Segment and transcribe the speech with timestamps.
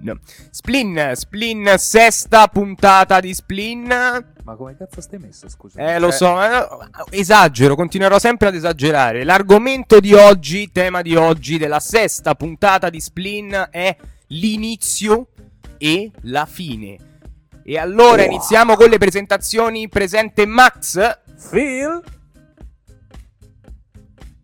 [0.00, 0.18] Splin.
[0.50, 3.86] Splin, Splin, sesta puntata di Splin.
[3.86, 5.80] Ma come cazzo stai messo, scusa?
[5.80, 9.24] Eh, lo Cioè, so, eh, esagero, continuerò sempre ad esagerare.
[9.24, 13.96] L'argomento di oggi, tema di oggi, della sesta puntata di Splin è
[14.28, 15.28] l'inizio
[15.78, 16.96] e la fine.
[17.62, 18.30] E allora Wow.
[18.30, 19.88] iniziamo con le presentazioni.
[19.88, 21.18] Presente Max.
[21.50, 22.02] Phil?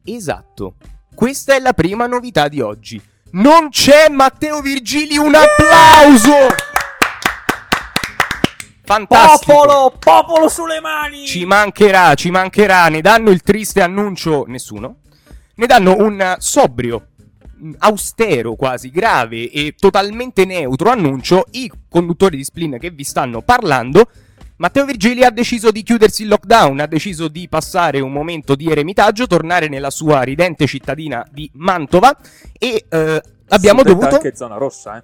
[0.05, 0.75] Esatto.
[1.17, 3.01] Questa è la prima novità di oggi.
[3.31, 6.55] Non c'è Matteo Virgili, un applauso!
[8.85, 9.53] Fantastico.
[9.53, 9.97] Popolo!
[9.99, 11.25] Popolo sulle mani!
[11.27, 12.89] Ci mancherà, ci mancherà.
[12.89, 14.97] Ne danno il triste annuncio nessuno.
[15.55, 17.07] Ne danno un sobrio,
[17.79, 24.11] austero quasi, grave e totalmente neutro annuncio i conduttori di Splin che vi stanno parlando.
[24.59, 28.71] Matteo Virgili ha deciso di chiudersi il lockdown, ha deciso di passare un momento di
[28.71, 32.17] eremitaggio, tornare nella sua ridente cittadina di Mantova
[32.59, 35.03] e eh, abbiamo Suddetta dovuto anche zona rossa, eh.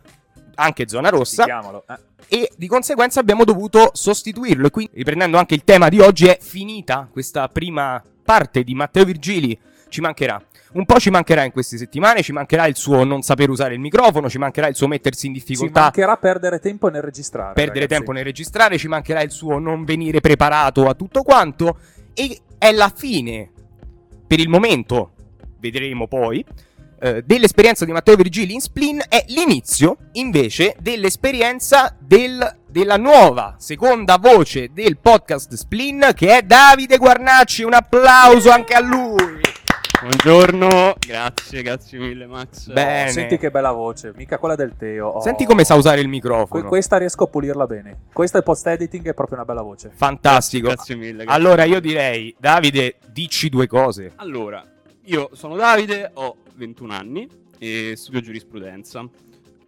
[0.54, 1.98] anche zona rossa eh.
[2.28, 4.68] e di conseguenza abbiamo dovuto sostituirlo.
[4.68, 9.04] E quindi, riprendendo anche il tema di oggi, è finita questa prima parte di Matteo
[9.04, 9.58] Virgili.
[9.90, 10.42] Ci mancherà.
[10.72, 13.80] Un po' ci mancherà in queste settimane, ci mancherà il suo non saper usare il
[13.80, 17.52] microfono, ci mancherà il suo mettersi in Ci difficoltà, mancherà perdere tempo nel registrare.
[17.52, 17.94] perdere ragazzi.
[17.96, 21.76] tempo nel registrare, ci mancherà il suo non venire preparato a tutto quanto.
[22.14, 23.50] E è la fine,
[24.26, 25.12] per il momento,
[25.60, 26.42] vedremo poi,
[27.00, 34.16] eh, dell'esperienza di Matteo Virgili in Splin è l'inizio invece dell'esperienza del- della nuova seconda
[34.18, 37.62] voce del podcast Splin che è Davide Guarnacci.
[37.62, 39.40] Un applauso anche a lui.
[40.02, 42.72] Buongiorno, grazie, grazie mille Max.
[42.72, 43.10] Bene.
[43.12, 45.06] Senti che bella voce, mica quella del Teo.
[45.06, 45.20] Oh.
[45.20, 46.66] Senti come sa usare il Que- microfono.
[46.66, 48.00] questa riesco a pulirla bene.
[48.12, 49.92] Questa è post editing, è proprio una bella voce.
[49.94, 50.66] Fantastico.
[50.66, 51.24] Grazie mille.
[51.24, 51.32] grazie.
[51.32, 54.10] Allora io direi, Davide, dici due cose.
[54.16, 54.64] Allora,
[55.04, 57.28] io sono Davide, ho 21 anni
[57.60, 59.08] e studio giurisprudenza.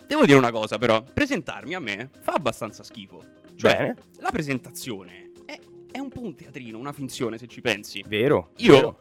[0.05, 3.23] Devo dire una cosa però, presentarmi a me fa abbastanza schifo.
[3.55, 3.94] Cioè, Bene.
[4.19, 5.56] la presentazione è,
[5.93, 8.05] è un po' un teatrino, una finzione se ci pensi.
[8.09, 8.50] Vero.
[8.56, 8.99] Io, vero.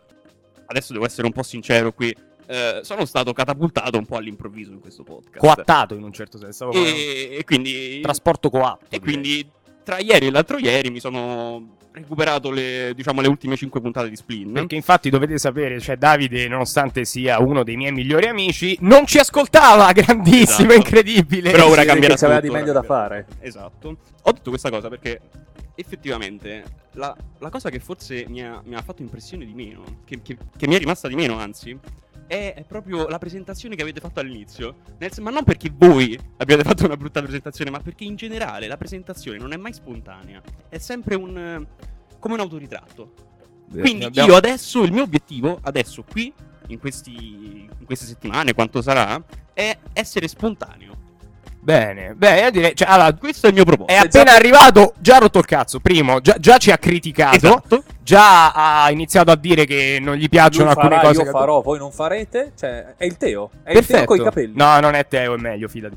[0.74, 2.16] Adesso devo essere un po' sincero qui,
[2.48, 5.38] eh, sono stato catapultato un po' all'improvviso in questo podcast.
[5.38, 6.72] coattato in un certo senso.
[6.72, 8.00] E, e quindi...
[8.02, 8.86] Trasporto coatto.
[8.90, 9.02] E direi.
[9.02, 9.50] quindi
[9.84, 14.16] tra ieri e l'altro ieri mi sono recuperato le, diciamo, le ultime 5 puntate di
[14.16, 14.52] Splin.
[14.52, 19.20] Perché infatti dovete sapere, cioè Davide, nonostante sia uno dei miei migliori amici, non ci
[19.20, 20.74] ascoltava, grandissimo, Esatto.
[20.74, 21.52] incredibile.
[21.52, 23.28] Però ora Sì, cambierà tutto, di meglio da fare.
[23.40, 23.98] Esatto.
[24.24, 25.22] Ho detto questa cosa perché
[25.76, 26.64] effettivamente
[26.94, 30.38] la, la cosa che forse mi ha, mi ha fatto impressione di meno, che, che-
[30.56, 31.78] che mi è rimasta di meno anzi,
[32.28, 34.78] è, proprio la presentazione che avete fatto all'inizio.
[34.98, 38.78] Nel ma non perché voi abbiate fatto una brutta presentazione, ma perché in generale la
[38.78, 40.42] presentazione non è mai spontanea.
[40.70, 41.66] È sempre un...
[42.20, 43.14] come un autoritratto.
[43.70, 46.32] Quindi Abbiamo- io adesso, il mio obiettivo, adesso qui,
[46.68, 49.24] in, questi, in queste settimane, quanto sarà,
[49.54, 50.92] è essere spontaneo.
[51.64, 53.94] Bene, beh, io direi, cioè, allora, Questo è il mio proposito.
[53.94, 57.36] è appena già- arrivato, già ha rotto il cazzo, primo, già, già ci ha criticato,
[57.38, 57.84] Esatto.
[58.04, 61.20] già ha iniziato a dire che non gli piacciono Lui alcune farà, cose.
[61.20, 62.52] io che- farò, voi non farete.
[62.60, 63.50] Cioè, è il Teo.
[63.64, 64.06] È il Teo Perfetto.
[64.06, 64.54] con i capelli.
[64.58, 65.96] No, non è Teo, è meglio, fidati.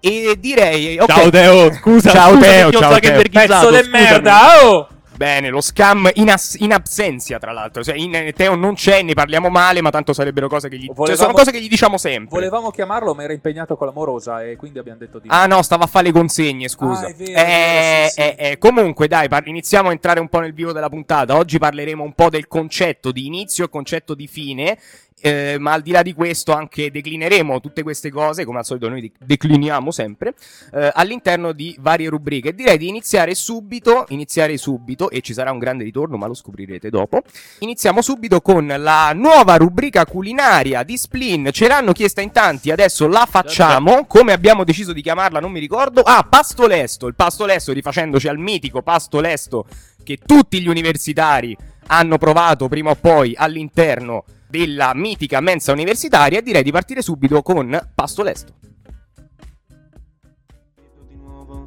[0.00, 1.12] E direi, ok.
[1.12, 2.10] Ciao Teo, scusa.
[2.12, 4.88] Ciao scusa Teo, ciao Zuckerbergizzato, Pezzo di merda, oh!
[5.16, 7.82] Bene, lo scam in, as- in absenza, tra l'altro.
[7.82, 10.86] Cioè, in, Teo non c'è, ne parliamo male, ma tanto sarebbero cose che gli.
[10.86, 12.28] Cioè, Volevamo- sono cose che gli diciamo sempre.
[12.36, 15.62] Volevamo chiamarlo, ma era impegnato con la morosa e quindi abbiamo detto di Ah no,
[15.62, 17.06] stava a fare le consegne, scusa.
[17.06, 18.20] Ah, è vero, Eh, sì, sì.
[18.20, 21.34] eh, eh, comunque, dai, par- iniziamo a entrare un po' nel vivo della puntata.
[21.36, 24.78] Oggi parleremo un po' del concetto di inizio e concetto di fine.
[25.20, 28.88] Eh, ma al di là di questo anche declineremo tutte queste cose, come al solito
[28.88, 30.34] noi de- decliniamo sempre,
[30.72, 32.54] eh, all'interno di varie rubriche.
[32.54, 36.90] Direi di iniziare subito, iniziare subito, e ci sarà un grande ritorno, ma lo scoprirete
[36.90, 37.22] dopo.
[37.60, 41.48] Iniziamo subito con la nuova rubrica culinaria di Splin.
[41.50, 44.04] Ce l'hanno chiesta in tanti, adesso la facciamo.
[44.06, 46.02] Come abbiamo deciso di chiamarla, non mi ricordo.
[46.02, 47.06] Ah, Pasto Lesto.
[47.06, 49.66] Il Pasto Lesto, rifacendoci al mitico Pasto Lesto
[50.04, 51.56] che tutti gli universitari
[51.88, 56.40] hanno provato prima o poi all'interno della mitica mensa universitaria.
[56.40, 58.54] Direi di partire subito con Pasto Lesto.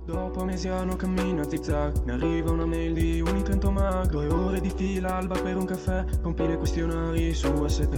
[0.10, 4.60] Dopo mesiano cammino a zigzag Mi arriva una mail di un intento magro E ore
[4.60, 7.96] di fila alba per un caffè Compile questionari su S3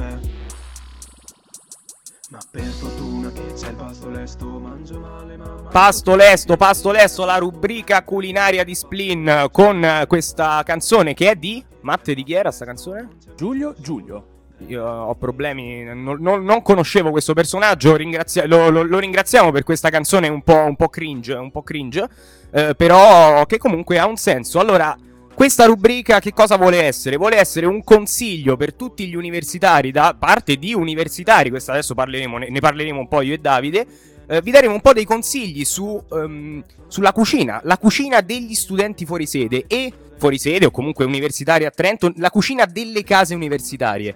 [2.32, 5.70] Ma per fortuna che c'è il pasto lesto Mangio male ma...
[5.72, 11.64] Pasto Lesto, Pasto Lesto, la rubrica culinaria di Splin con questa canzone che è di...
[11.80, 13.08] Matte, di chi era sta canzone?
[13.38, 14.31] Giulio Giulio.
[14.68, 19.64] Io ho problemi, non, non- non conoscevo questo personaggio, ringrazia- lo, lo- lo ringraziamo per
[19.64, 22.08] questa canzone un po', un po' cringe, un po' cringe,
[22.52, 24.60] eh, però che comunque ha un senso.
[24.60, 24.96] Allora,
[25.34, 27.16] Questa rubrica che cosa vuole essere?
[27.16, 32.38] Vuole essere un consiglio per tutti gli universitari da parte di universitari, questo adesso parleremo,
[32.38, 33.88] ne parleremo un po' io e Davide,
[34.28, 39.06] eh, vi daremo un po' dei consigli su, um, sulla cucina, la cucina degli studenti
[39.06, 44.14] fuori sede e fuori sede o comunque universitari a Trento, la cucina delle case universitarie.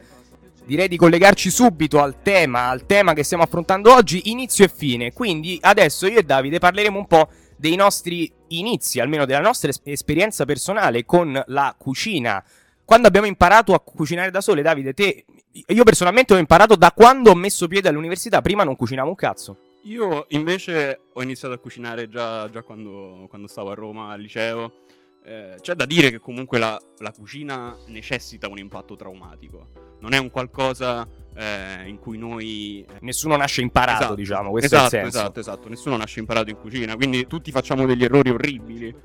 [0.66, 5.14] Direi di collegarci subito al tema, al tema che stiamo affrontando oggi, inizio e fine.
[5.14, 9.80] Quindi adesso io e Davide parleremo un po' dei nostri inizi, almeno della nostra es-
[9.84, 12.44] esperienza personale con la cucina.
[12.84, 15.26] Quando abbiamo imparato a cucinare da sole, Davide, te,
[15.68, 19.58] io personalmente ho imparato da quando ho messo piede all'università, prima non cucinavo un cazzo.
[19.84, 24.82] Io invece ho iniziato a cucinare già, già quando, quando, stavo a Roma, al liceo.
[25.24, 29.85] Eh, c'è da dire che comunque la, la, cucina necessita un impatto traumatico.
[30.06, 32.86] Non è un qualcosa eh, in cui noi...
[33.00, 35.18] Nessuno nasce imparato, esatto, diciamo, questo esatto, è il senso.
[35.18, 35.18] senso.
[35.18, 38.96] Esatto, esatto, nessuno nasce imparato in cucina, quindi tutti facciamo degli errori orribili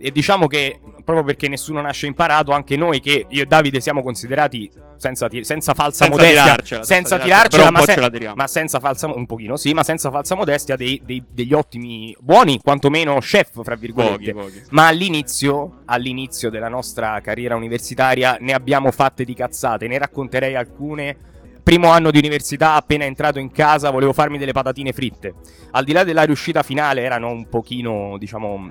[0.00, 4.02] e diciamo che proprio perché nessuno nasce imparato, anche noi che io e Davide siamo
[4.02, 9.26] considerati senza, senza falsa senza modestia, tirarcela, senza tirarcela, ma, se- ma, senza falsa un
[9.26, 14.32] pochino, sì, ma senza falsa modestia dei, dei, degli ottimi buoni, quantomeno chef, fra virgolette.
[14.32, 14.62] Pochi, pochi.
[14.70, 21.16] Ma all'inizio, all'inizio della nostra carriera universitaria ne abbiamo fatte di cazzate, ne racconterei alcune
[21.62, 25.34] primo anno di università, appena entrato in casa, volevo farmi delle patatine fritte.
[25.72, 28.70] Al di là della riuscita finale, erano un pochino, diciamo,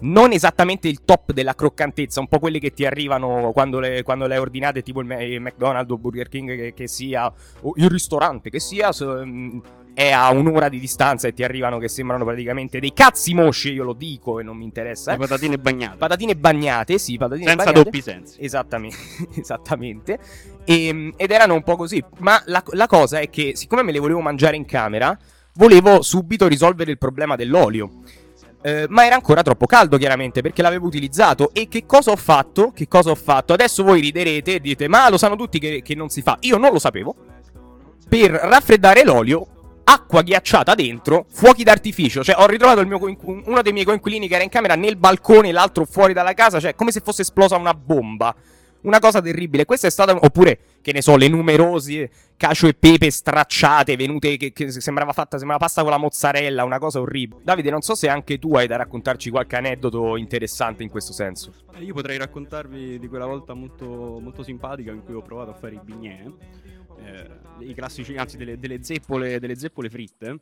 [0.00, 4.26] non esattamente il top della croccantezza, un po' quelle che ti arrivano quando le, quando
[4.26, 7.88] le hai ordinate, tipo il, il McDonald's o Burger King che, che, sia, o il
[7.88, 8.92] ristorante che sia,
[9.94, 13.82] è a un'ora di distanza e ti arrivano che sembrano praticamente dei cazzi mosci, io
[13.82, 15.14] lo dico e non mi interessa.
[15.14, 15.16] Eh?
[15.16, 15.96] patatine bagnate.
[15.96, 17.82] Patatine bagnate, sì, patatine Senza bagnate.
[17.84, 18.36] doppi sensi.
[18.44, 18.96] Esattamente,
[19.34, 20.18] esattamente.
[20.64, 22.04] E, ed erano un po' così.
[22.18, 25.18] Ma la, la cosa è che, siccome me le volevo mangiare in camera,
[25.54, 28.02] volevo subito risolvere il problema dell'olio.
[28.66, 31.50] Eh, ma era ancora troppo caldo, chiaramente, perché l'avevo utilizzato.
[31.52, 32.72] E che cosa ho fatto?
[32.72, 33.52] Che cosa ho fatto?
[33.52, 36.36] Adesso voi riderete e dite: Ma lo sanno tutti che, che non si fa.
[36.40, 37.14] Io non lo sapevo.
[38.08, 39.46] Per raffreddare l'olio,
[39.84, 42.24] acqua ghiacciata dentro, fuochi d'artificio.
[42.24, 42.98] Cioè, ho ritrovato mio,
[43.44, 46.58] uno dei miei coinquilini che era in camera nel balcone, l'altro fuori dalla casa.
[46.58, 48.34] Cioè, come se fosse esplosa una bomba.
[48.86, 49.64] Una cosa terribile.
[49.64, 50.14] Questa è stata.
[50.14, 54.36] Oppure, che ne so, le numerose cacio e pepe stracciate, venute.
[54.36, 55.38] Che, che sembrava fatta.
[55.38, 56.64] Sembrava pasta con la mozzarella.
[56.64, 57.40] Una cosa orribile.
[57.42, 61.52] Davide, non so se anche tu hai da raccontarci qualche aneddoto interessante in questo senso.
[61.74, 65.54] Eh, io potrei raccontarvi di quella volta molto, molto simpatica in cui ho provato a
[65.54, 66.24] fare i bignè.
[67.04, 70.38] Eh, I classici, anzi, delle, delle, zeppole, delle zeppole fritte.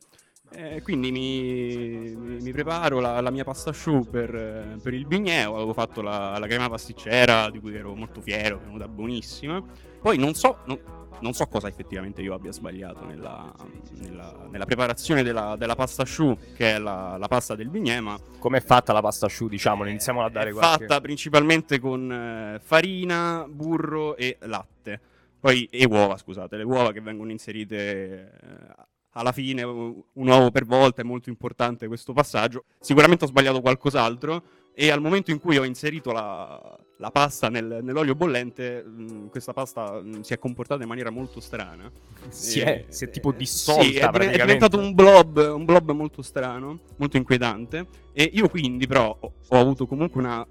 [0.51, 5.41] Eh, quindi mi, mi, preparo la, la, mia pasta asciù per, per il bignè.
[5.41, 9.61] Avevo fatto la, la, crema pasticcera di cui ero molto fiero, è venuta buonissima.
[10.01, 10.79] Poi non so, non,
[11.19, 13.51] non so cosa effettivamente io abbia sbagliato nella,
[13.99, 17.99] nella, nella preparazione della, della, pasta asciù, che è la, la pasta del bignè.
[17.99, 19.47] Ma com'è fatta la pasta asciù?
[19.47, 20.85] Diciamo, iniziamo a dare è qualche.
[20.85, 24.99] fatta principalmente con eh, farina, burro e latte.
[25.39, 28.85] Poi, e uova, scusate, le uova che vengono inserite eh,
[29.17, 32.65] alla fine, un uovo per volta, è molto importante questo passaggio.
[32.79, 37.79] Sicuramente ho sbagliato qualcos'altro e al momento in cui ho inserito la, la pasta nel,
[37.81, 41.89] nell'olio bollente, mh, questa pasta mh, si è comportata in maniera molto strana.
[42.27, 45.91] Si, E- è, si è tipo dissolta sì, è, è diventato un blob, un blob
[45.91, 47.87] molto strano, molto inquietante.
[48.11, 50.45] E io quindi però ho, ho avuto comunque una,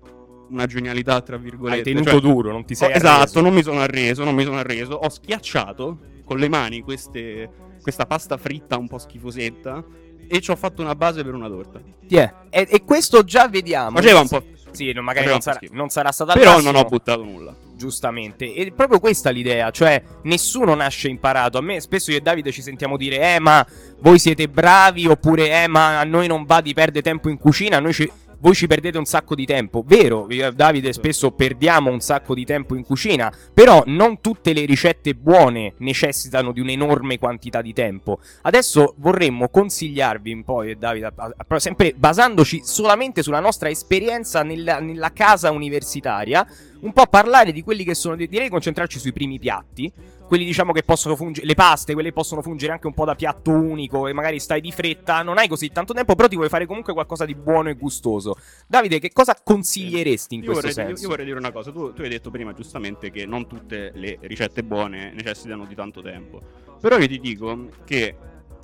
[0.49, 1.77] una genialità, tra virgolette.
[1.77, 4.45] Hai tenuto cioè- duro, non ti sei Oh, esatto, non mi sono arreso, non mi
[4.45, 4.95] sono arreso.
[4.95, 7.49] Ho schiacciato con le mani queste-
[7.83, 9.85] questa pasta fritta un po' schifosetta
[10.27, 11.81] e ci ho fatto una base per una torta.
[12.09, 12.33] È.
[12.51, 13.97] E, e questo già vediamo.
[13.97, 16.85] Faceva un po', Sì, no, magari non sarà, non sarà stata però massimo, non ho
[16.89, 17.55] buttato nulla.
[17.77, 21.59] Giustamente, e proprio questa è l'idea, cioè nessuno nasce imparato.
[21.59, 23.65] A me spesso io e Davide ci sentiamo dire, eh ma
[24.01, 27.79] voi siete bravi, oppure eh ma a noi non va di perdere tempo in cucina,
[27.79, 28.11] noi ci-
[28.45, 29.83] voi ci perdete un sacco di tempo.
[29.87, 34.53] Vero, io e Davide spesso perdiamo un sacco di tempo in cucina, però non tutte
[34.53, 38.19] le ricette buone necessitano di un'enorme quantità di tempo.
[38.43, 41.11] Adesso vorremmo consigliarvi un po', io e Davide,
[41.57, 46.47] sempre basandoci solamente sulla nostra esperienza nella, nella casa universitaria,
[46.81, 49.91] un po' parlare di quelli che sono, direi concentrarci sui primi piatti,
[50.35, 53.53] quelli diciamo che possono fungere, le paste, quelle possono fungere anche un po' da piatto
[53.53, 56.67] unico e magari stai di fretta, non hai così tanto tempo, però ti vuoi fare
[56.67, 58.37] comunque qualcosa di buono e gustoso.
[58.67, 61.03] Davide, che cosa consiglieresti in Io questo vorrei, io- senso?
[61.05, 64.19] io vorrei dire una cosa, tu, tu hai detto prima giustamente che non tutte le
[64.23, 66.41] ricette buone necessitano di tanto tempo,
[66.81, 68.17] però io ti dico che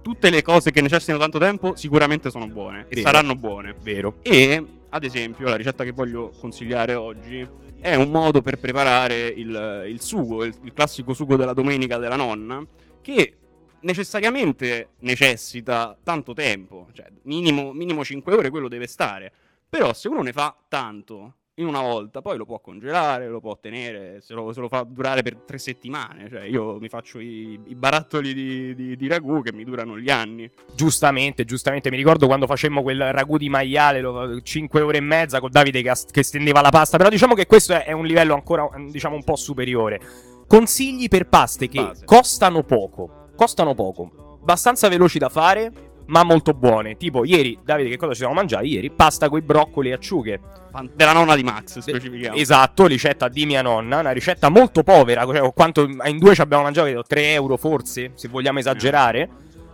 [0.02, 3.00] tutte le cose che necessitano tanto tempo sicuramente sono buone e Vero.
[3.02, 3.76] saranno buone.
[3.80, 4.16] Vero.
[4.22, 7.46] E, ad esempio, la ricetta che voglio consigliare oggi
[7.80, 12.16] è un modo per preparare il, il sugo, il, il classico sugo della domenica della
[12.16, 12.64] nonna,
[13.00, 13.36] che
[13.80, 19.32] necessariamente necessita tanto tempo, cioè minimo, minimo 5 ore quello deve stare.
[19.68, 23.58] Però se uno ne fa tanto in una volta, poi lo può congelare, lo può
[23.58, 26.28] tenere, se lo, se lo fa durare per tre settimane.
[26.28, 30.10] Cioè, io mi faccio i, i barattoli di, di, di ragù che mi durano gli
[30.10, 30.50] anni.
[30.74, 34.02] Giustamente, giustamente, mi ricordo quando facemmo quel ragù di maiale,
[34.42, 37.74] 5 ore e mezza con Davide che, che, stendeva la pasta, però diciamo che questo
[37.74, 40.00] è, è un livello ancora, diciamo, un po' superiore.
[40.46, 42.04] Consigli per paste che Base.
[42.04, 46.96] costano poco, costano poco, abbastanza veloci da fare, ma molto buone.
[46.96, 48.66] Tipo, ieri, Davide, che cosa ci siamo mangiati?
[48.66, 50.40] Ieri, pasta con i broccoli e acciughe.
[50.70, 52.36] Fan- Della nonna di Max, specifichiamo.
[52.36, 56.64] Esatto, ricetta di mia nonna, una ricetta molto povera, cioè, quanto in due ci abbiamo
[56.64, 59.28] mangiato, credo, 3 euro forse, se vogliamo esagerare.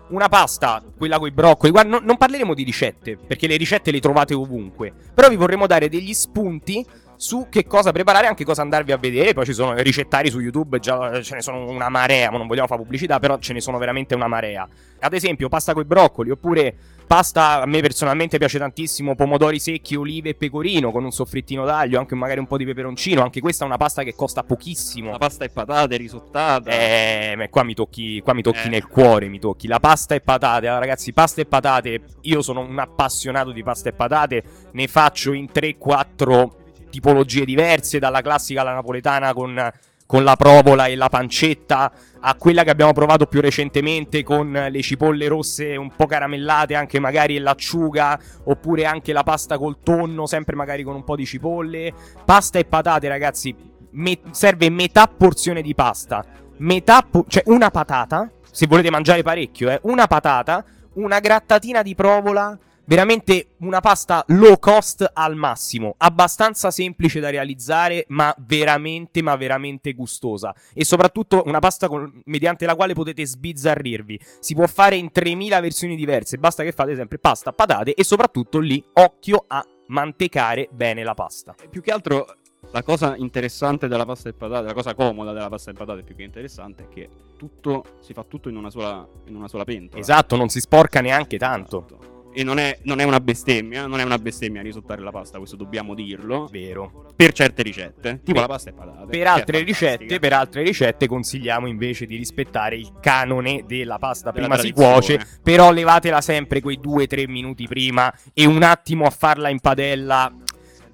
[0.09, 3.91] Una pasta, quella con i broccoli, guarda, non, non parleremo di ricette, perché le ricette
[3.91, 6.87] le trovate ovunque, però vi vorremmo dare degli spunti
[7.17, 9.33] su che cosa preparare, anche cosa andarvi a vedere.
[9.33, 12.67] Poi ci sono ricettari su YouTube, già ce ne sono una marea, ma non vogliamo
[12.67, 14.69] fare pubblicità, però ce ne sono veramente una marea.
[15.01, 16.75] Ad esempio, pasta con i broccoli, oppure
[17.07, 21.99] pasta, a me personalmente piace tantissimo, pomodori secchi, olive e pecorino con un soffrittino d'aglio,
[21.99, 23.23] anche magari un po' di peperoncino.
[23.23, 25.11] Anche questa è una pasta che costa pochissimo.
[25.11, 26.71] La pasta e patate, risottata.
[26.71, 28.71] Eh, ma qua mi tocchi, qua mi tocchi Eh.
[28.71, 29.69] nel cuore, mi tocchi.
[29.69, 32.01] La pasta e patate, allora, ragazzi, pasta e patate.
[32.23, 34.43] Io sono un appassionato di pasta e patate,
[34.73, 36.65] ne faccio in 3-4
[36.97, 39.71] tipologie diverse, dalla classica alla napoletana con,
[40.07, 44.83] con la provola e la pancetta, a quella che abbiamo provato più recentemente con le
[44.83, 50.57] cipolle rosse un po' caramellate, anche magari l'acciuga, oppure anche la pasta col tonno, sempre
[50.57, 51.93] magari con un po' di cipolle.
[52.25, 53.55] Pasta e patate, ragazzi,
[53.91, 56.25] me- serve metà porzione di pasta,
[56.59, 61.95] metà po- cioè una patata, se volete mangiare parecchio, eh, una patata, una grattatina di
[61.95, 69.37] provola, veramente una pasta low cost al massimo, abbastanza semplice da realizzare, ma veramente, ma
[69.37, 70.55] veramente gustosa.
[70.73, 74.21] E soprattutto una pasta con- mediante la quale potete sbizzarrirvi.
[74.41, 78.59] Si può fare in 3000 versioni diverse, basta che fate sempre pasta, patate e soprattutto
[78.59, 81.55] lì occhio a mantecare bene la pasta.
[81.69, 82.27] Più che altro
[82.73, 86.17] la cosa interessante della pasta e patate, la cosa comoda della pasta e patate più
[86.17, 90.01] che interessante è che tutto si fa tutto in una sola, in una sola pentola.
[90.01, 91.85] Esatto, non si sporca neanche tanto.
[91.87, 92.16] Esatto.
[92.39, 95.57] E non è, non è una bestemmia, non è una bestemmia risottare la pasta, questo
[95.57, 96.47] dobbiamo dirlo.
[96.53, 97.07] Vero.
[97.17, 99.07] Per certe ricette, tipo Per- la pasta e patate.
[99.07, 104.33] Per altre, ricette, per altre ricette consigliamo invece di rispettare il canone della pasta.
[104.33, 105.19] Della prima si tradizione.
[105.19, 110.31] cuoce, però levatela sempre quei 2-3 minuti prima e un attimo a farla in padella.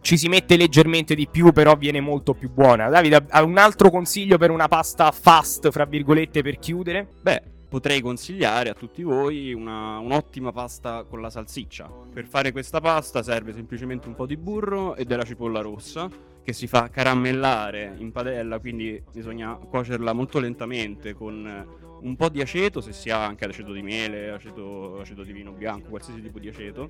[0.00, 2.88] Ci si mette leggermente di più, però viene molto più buona.
[2.88, 7.06] Davide, ha un altro consiglio per una pasta fast, fra virgolette, per chiudere?
[7.20, 7.42] Beh,
[7.72, 11.90] potrei consigliare a tutti voi una- un'ottima pasta con la salsiccia.
[12.12, 16.06] Per fare questa pasta serve semplicemente un po' di burro e della cipolla rossa
[16.42, 21.66] che si fa caramellare in padella, quindi bisogna cuocerla molto lentamente con
[22.02, 25.52] un po' di aceto, se si ha anche aceto di miele, aceto, aceto di vino
[25.52, 26.88] bianco, qualsiasi tipo di aceto,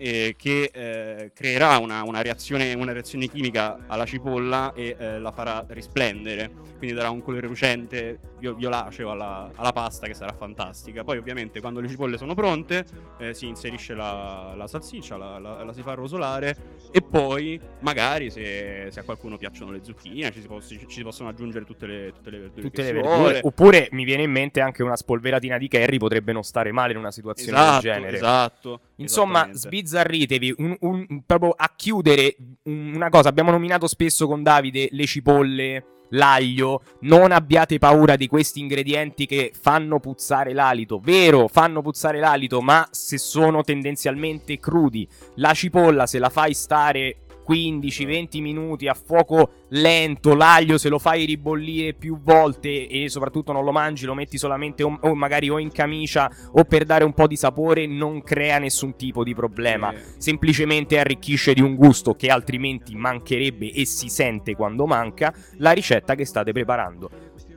[0.00, 5.32] e che eh, creerà una, una reazione, una reazione chimica alla cipolla e eh, la
[5.32, 11.02] farà risplendere, quindi darà un colore lucente, vio- violaceo alla, alla pasta che sarà fantastica.
[11.02, 12.84] Poi ovviamente quando le cipolle sono pronte
[13.18, 16.56] eh, si inserisce la, la salsiccia, la, la- la si fa rosolare
[16.92, 21.02] e poi magari se, se a qualcuno piacciono le zucchine ci si, può- ci si
[21.02, 23.40] possono aggiungere tutte le, tutte le verdure Tutte le verdure.
[23.42, 26.98] Oppure mi viene in mente anche una spolveratina di curry potrebbe non stare male in
[26.98, 28.16] una situazione Esatto, del genere.
[28.16, 28.80] esatto.
[28.96, 30.54] Insomma, sbizzarritevi.
[30.58, 33.28] Un, un- proprio a chiudere un- una cosa.
[33.28, 36.82] Abbiamo nominato spesso con Davide le cipolle, l'aglio.
[37.00, 40.98] Non abbiate paura di questi ingredienti che fanno puzzare l'alito.
[41.00, 45.06] Vero, fanno puzzare l'alito, ma se sono tendenzialmente crudi.
[45.36, 47.16] La cipolla, se la fai stare
[47.48, 53.64] 15-20 minuti a fuoco lento, l'aglio se lo fai ribollire più volte e soprattutto non
[53.64, 57.12] lo mangi, lo metti solamente o, o magari o in camicia o per dare un
[57.14, 59.92] po' di sapore, non crea nessun tipo di problema.
[59.92, 65.72] Eh, Semplicemente arricchisce di un gusto che altrimenti mancherebbe e si sente quando manca la
[65.72, 67.10] ricetta che state preparando.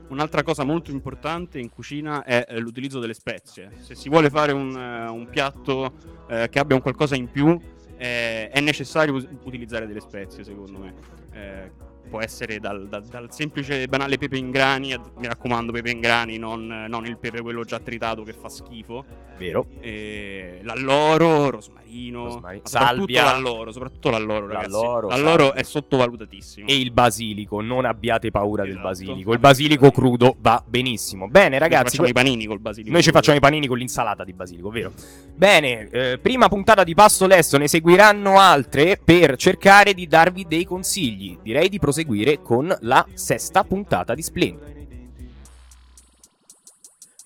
[0.10, 3.72] Un'altra cosa molto importante in cucina è eh, l'utilizzo delle spezie.
[3.80, 5.94] Se si vuole fare un, eh, un piatto
[6.30, 7.58] eh, che abbia un qualcosa in più,
[8.02, 10.94] eh, è necessario us- utilizzare delle spezie, secondo me.
[11.34, 11.72] Eh,
[12.12, 16.02] può essere dal, dal- dal semplice banale pepe in grani, ad- mi raccomando pepe in
[16.02, 19.06] grani, non, non il pepe quello già tritato che fa schifo.
[19.38, 19.66] Vero?
[19.80, 23.24] E l'alloro, rosmarino, Rosmari- ma soprattutto salvia.
[23.24, 24.70] l'alloro, soprattutto l'alloro, ragazzi.
[24.70, 26.68] L'alloro, L'alloro è sottovalutatissimo.
[26.68, 28.88] E il basilico, non abbiate paura del Esatto.
[28.88, 29.34] basilico.
[29.34, 31.28] Il basilico crudo va benissimo.
[31.28, 32.92] Bene, Noi ragazzi, facciamo que- i panini col basilico.
[32.92, 34.92] Noi ci facciamo i panini con l'insalata di basilico, vero?
[35.34, 40.66] Bene, eh, prima puntata di Pasto Lesto, ne seguiranno altre per cercare di darvi dei
[40.66, 41.40] consigli.
[41.42, 42.00] Direi di proseguire
[42.42, 44.88] con la sesta puntata di Splendid.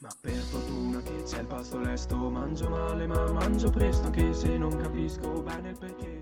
[0.02, 4.76] Ma per fortuna c'è il pasto lesto Mangio male ma mangio presto Anche se non
[4.76, 6.16] capisco bene il perché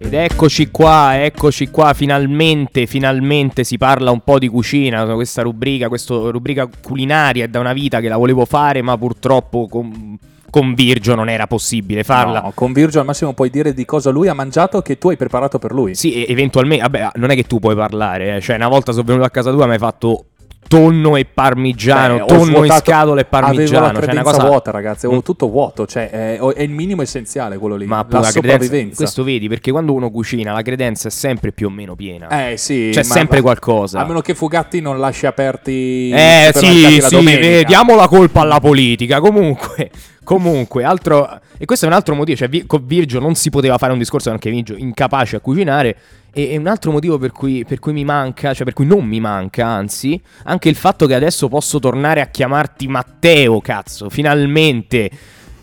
[0.00, 5.88] Ed eccoci qua, eccoci qua, finalmente, finalmente si parla un po' di cucina, questa rubrica,
[5.88, 10.16] questa rubrica culinaria è da una vita che la volevo fare, ma purtroppo con,
[10.50, 12.40] con Virgio non era possibile farla.
[12.40, 15.16] No, con Virgio al massimo puoi dire di cosa lui ha mangiato che tu hai
[15.16, 15.94] preparato per lui.
[15.94, 18.40] Sì, e- eventualmente, vabbè, non è che tu puoi parlare, eh.
[18.40, 20.24] cioè una volta sono venuto a casa tua mi hai fatto
[20.68, 24.44] tonno e parmigiano, ho tonno in svuotato- scatola e Avevo la parmigiano, cioè una cosa
[24.44, 25.24] vuota, ragazzi, avevo Mm.
[25.24, 29.24] tutto vuoto, cioè è, è il minimo essenziale quello lì, Ma la la credenza, questo
[29.24, 32.50] vedi, perché quando uno cucina la credenza è sempre più o meno piena.
[32.50, 34.00] Eh sì, C'è sempre qualcosa.
[34.00, 38.60] A meno che Fugatti non lasci aperti Eh sì, sì, eh, diamo la colpa alla
[38.60, 39.20] politica.
[39.20, 39.90] Comunque,
[40.28, 41.40] comunque, altro...
[41.56, 44.28] E questo è un altro motivo, cioè con Virgio non si poteva fare un discorso
[44.30, 45.96] anche Virgio incapace a cucinare.
[46.34, 49.20] E, un altro motivo per cui, per cui mi manca, cioè per cui non mi
[49.20, 55.10] manca, anzi, anche il fatto che adesso posso tornare a chiamarti Matteo, cazzo, finalmente.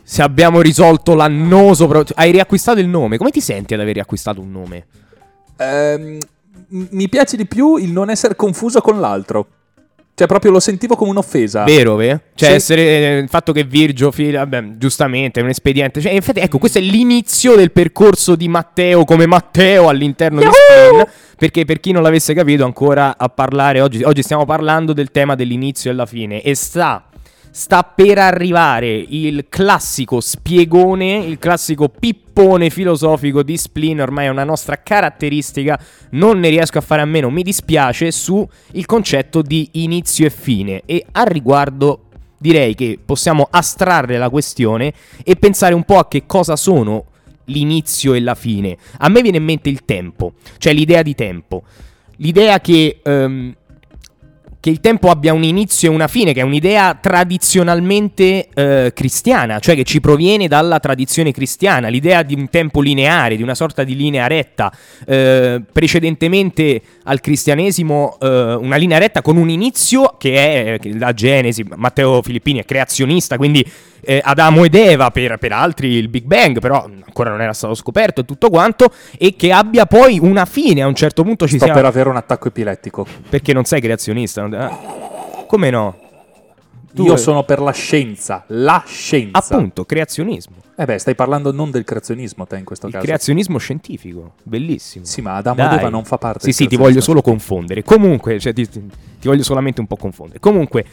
[0.02, 1.86] Se abbiamo risolto l'annoso...
[1.86, 3.18] pro- Hai riacquistato il nome.
[3.18, 4.88] Come ti senti ad aver riacquistato un nome?
[5.58, 6.18] Ehm,
[6.70, 9.48] m- mi piace di più il non essere confuso con l'altro.
[10.18, 11.66] Cioè proprio lo sentivo come un'offesa.
[11.66, 12.22] Vero, vero?
[12.36, 12.56] Cioè, Sì.
[12.56, 16.00] essere eh, il fatto che Virgio, fila, vabbè, giustamente, è un espediente.
[16.00, 21.06] Cioè, infatti, ecco, questo è l'inizio del percorso di Matteo come Matteo all'interno di Spin.
[21.38, 25.36] Perché per chi non l'avesse capito, ancora a parlare oggi, oggi stiamo parlando del tema
[25.36, 26.42] dell'inizio e della fine.
[26.42, 27.10] E sta.
[27.58, 34.44] Sta per arrivare il classico spiegone, il classico pippone filosofico di Splin, ormai è una
[34.44, 39.70] nostra caratteristica, non ne riesco a fare a meno, mi dispiace, su il concetto di
[39.72, 40.82] inizio e fine.
[40.86, 42.08] E al riguardo
[42.38, 44.92] direi che possiamo astrarre la questione
[45.24, 47.06] e pensare un po' a che cosa sono
[47.46, 48.76] l'inizio e la fine.
[48.98, 51.64] A me viene in mente il tempo, cioè l'idea di tempo.
[52.18, 53.00] L'idea che...
[53.02, 53.56] ehm,
[54.66, 59.60] che il tempo abbia un inizio e una fine, che è un'idea tradizionalmente eh, cristiana,
[59.60, 63.84] cioè che ci proviene dalla tradizione cristiana, l'idea di un tempo lineare, di una sorta
[63.84, 64.76] di linea retta.
[65.06, 71.14] Eh, precedentemente al cristianesimo, eh, una linea retta con un inizio che è che la
[71.14, 73.64] Genesi, Matteo Filippini è creazionista, quindi
[74.06, 77.74] eh, Adamo ed Eva, per, per altri il Big Bang, però ancora non era stato
[77.74, 81.58] scoperto e tutto quanto, e che abbia poi una fine, a un certo punto ci
[81.58, 81.74] Sto sia...
[81.74, 83.06] per avere un attacco epilettico.
[83.30, 84.44] Perché non sei creazionista?
[84.44, 86.00] ah, Come no?
[86.94, 89.38] Tu- Io sono per la scienza, la scienza.
[89.38, 90.56] Appunto, creazionismo.
[90.78, 93.04] Eh beh, stai parlando non del creazionismo te in questo Il caso.
[93.06, 94.36] creazionismo scientifico.
[94.44, 95.04] Bellissimo.
[95.04, 95.74] Sì, ma Adamo Dai.
[95.74, 97.84] ed Eva non fa parte Sì, sì, ti voglio solo confondere.
[97.84, 100.40] Comunque, cioè, ti- ti voglio solamente un po' confondere.
[100.40, 100.86] Comunque,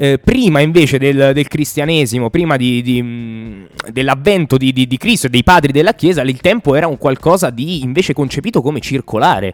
[0.00, 5.30] eh, prima invece del, del cristianesimo, prima di- di, mh, dell'avvento di, di- Cristo e
[5.30, 9.52] dei padri della Chiesa, il tempo era un qualcosa di invece concepito come circolare.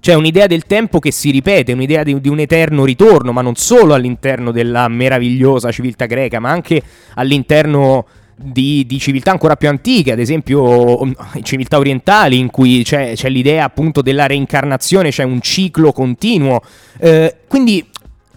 [0.00, 3.94] Cioè un'idea del tempo che si ripete, un'idea di, un eterno ritorno, ma non solo
[3.94, 6.82] all'interno della meravigliosa civiltà greca, ma anche
[7.14, 8.04] all'interno
[8.36, 13.64] di, civiltà ancora più antiche, ad esempio um, civiltà orientali, in cui c'è, c'è l'idea
[13.64, 16.60] appunto della reincarnazione, c'è un ciclo continuo.
[16.98, 17.86] Eh, quindi,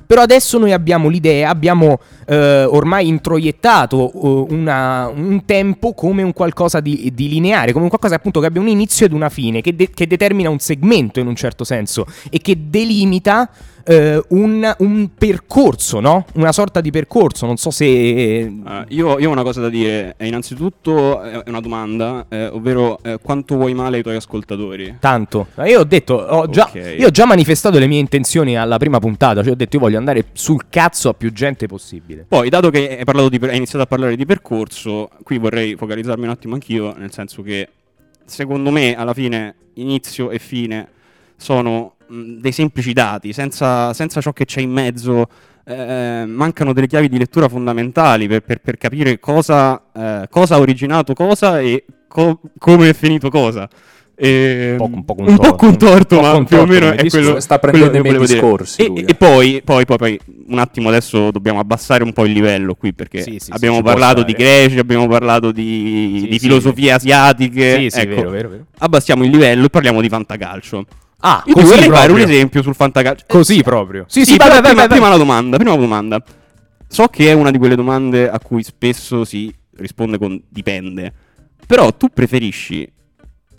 [0.07, 6.33] però adesso noi abbiamo l'idea, abbiamo eh, ormai introiettato eh, una- un tempo come un
[6.33, 9.61] qualcosa di, di lineare, come un qualcosa appunto che abbia un inizio ed una fine,
[9.61, 13.49] che, de- che determina un segmento in un certo senso e che delimita
[13.87, 16.25] eh, un, un percorso, no?
[16.35, 17.85] Una sorta di percorso, non so se...
[17.85, 18.53] Eh,
[18.89, 22.99] io, io ho una cosa da dire, è innanzitutto eh, è una domanda, eh, ovvero
[23.01, 24.97] eh, quanto vuoi male ai tuoi ascoltatori?
[24.99, 25.47] Tanto.
[25.55, 26.95] Ma Io ho detto, ho già, Ok.
[26.99, 29.97] io ho già manifestato le mie intenzioni alla prima puntata, cioè ho detto io voglio
[29.97, 32.25] andare sul cazzo a più gente possibile.
[32.27, 36.29] Poi, dato che hai, di hai iniziato a parlare di percorso, qui vorrei focalizzarmi un
[36.29, 37.69] attimo anch'io, nel senso che
[38.25, 40.89] secondo me alla fine inizio e fine
[41.37, 45.27] sono mh, dei semplici dati, senza, senza ciò che c'è in mezzo.
[45.69, 50.59] eh, mancano delle chiavi di lettura fondamentali per, per- per capire cosa, eh, cosa ha
[50.59, 53.67] originato cosa e co- come è finito cosa.
[54.15, 55.55] E, Un po' con- un po' con un po' torto.
[55.57, 57.17] con torto, Un po' ma più o meno è discorso.
[57.25, 59.15] quello, Sta quello prendendo che i miei discorsi E, e- eh.
[59.15, 63.21] poi, poi, poi, poi, un attimo adesso dobbiamo abbassare un po' il livello qui perché
[63.21, 66.93] Sì, sì, sì, abbiamo può parlato di greci, abbiamo parlato di, Sì, di sì, filosofie
[66.93, 67.75] asiatiche.
[67.77, 68.65] Sì, sì, ecco, vero, vero, vero.
[68.77, 70.85] Abbassiamo il livello e parliamo di fantacalcio.
[71.19, 73.23] Ah, Io così vorrei fare un esempio sul fantacalcio.
[73.23, 74.05] Eh, Così proprio.
[74.07, 76.23] Sì, sì, sì, vai, vai, prima, vai, prima una domanda, prima una domanda.
[76.87, 81.11] So che è una di quelle domande a cui spesso si risponde con dipende.
[81.65, 82.89] Però tu preferisci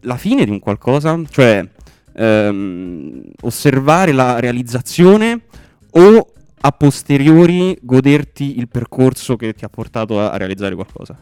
[0.02, 1.66] la fine di un qualcosa, cioè
[2.14, 5.42] ehm, osservare la realizzazione
[5.90, 11.16] o a posteriori goderti il percorso che ti ha portato a realizzare qualcosa?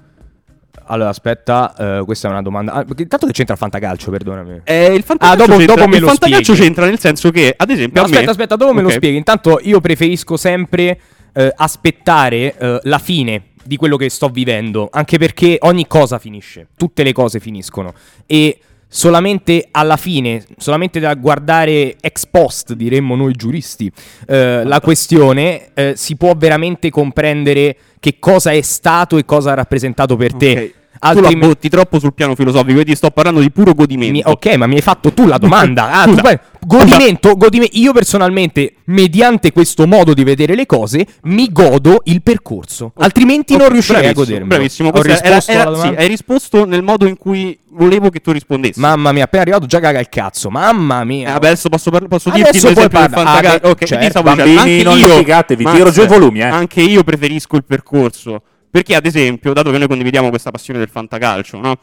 [0.89, 2.73] Allora, aspetta, eh, questa è una domanda.
[2.73, 4.61] Ah, perché intanto che c'entra il fantacalcio, perdonami.
[4.65, 6.61] Eh, il fantacalcio, Ah, dopo- c'entra, dopo me il lo fantacalcio spieghi.
[6.63, 9.17] c'entra nel senso che, ad esempio, No, a me- aspetta, aspetta, dopo me lo spieghi.
[9.17, 11.01] Intanto io preferisco sempre
[11.35, 16.69] eh, aspettare eh, la fine di quello che sto vivendo, anche perché ogni cosa finisce,
[16.77, 17.93] tutte le cose finiscono.
[18.27, 23.91] E solamente alla fine, solamente da guardare ex post, diremmo noi giuristi,
[24.27, 29.55] eh, la questione, eh, si può veramente comprendere che cosa è stato e cosa ha
[29.55, 30.53] rappresentato per te.
[30.53, 30.85] Ok.
[30.99, 34.13] Altri tu la botti troppo sul piano filosofico, quindi sto parlando di puro godimento.
[34.13, 35.91] Mi- ok, ma mi hai fatto tu la domanda.
[35.97, 36.17] Ah, tu
[36.67, 42.93] godimento, godime- io personalmente, mediante questo modo di vedere le cose, mi godo il percorso.
[42.97, 44.49] Altrimenti non Ok, riuscirei bravissimo, a godermi.
[44.49, 48.81] Bravissimo, era- era- sì, hai risposto nel modo in cui volevo che tu rispondessi.
[48.81, 50.51] Mamma mia, appena arrivato già caga il cazzo.
[50.51, 51.33] Mamma Eh, mia.
[51.33, 53.67] vabbè, adesso posso, parla- posso Adesso dirti puoi l'esempio del fantacalcio.
[53.67, 55.07] ah, ok, certo, ti bambini, dicendo, anche non io-
[55.75, 56.45] tiro giù i volumi, eh.
[56.45, 58.43] Anche io preferisco il percorso.
[58.71, 61.79] Perché, ad esempio, dato che noi condividiamo questa passione del fantacalcio, no?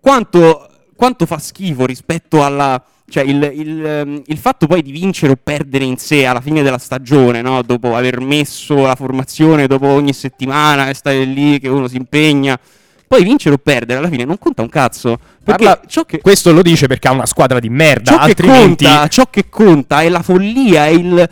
[0.00, 2.82] Quanto, quanto fa schifo rispetto alla.
[3.10, 6.62] Cioè, il, il, ehm, il fatto poi di vincere o perdere in sé alla fine
[6.62, 7.62] della stagione, no?
[7.62, 12.58] Dopo aver messo la formazione, dopo ogni settimana, e stare lì, che uno si impegna.
[13.08, 15.18] Poi vincere o perdere alla fine non conta un cazzo.
[15.42, 18.10] Parla- che, Questo lo dice perché ha una squadra di merda.
[18.12, 18.84] ciò che altrimenti.
[18.84, 21.26] conta, ciò che conta è la follia, è il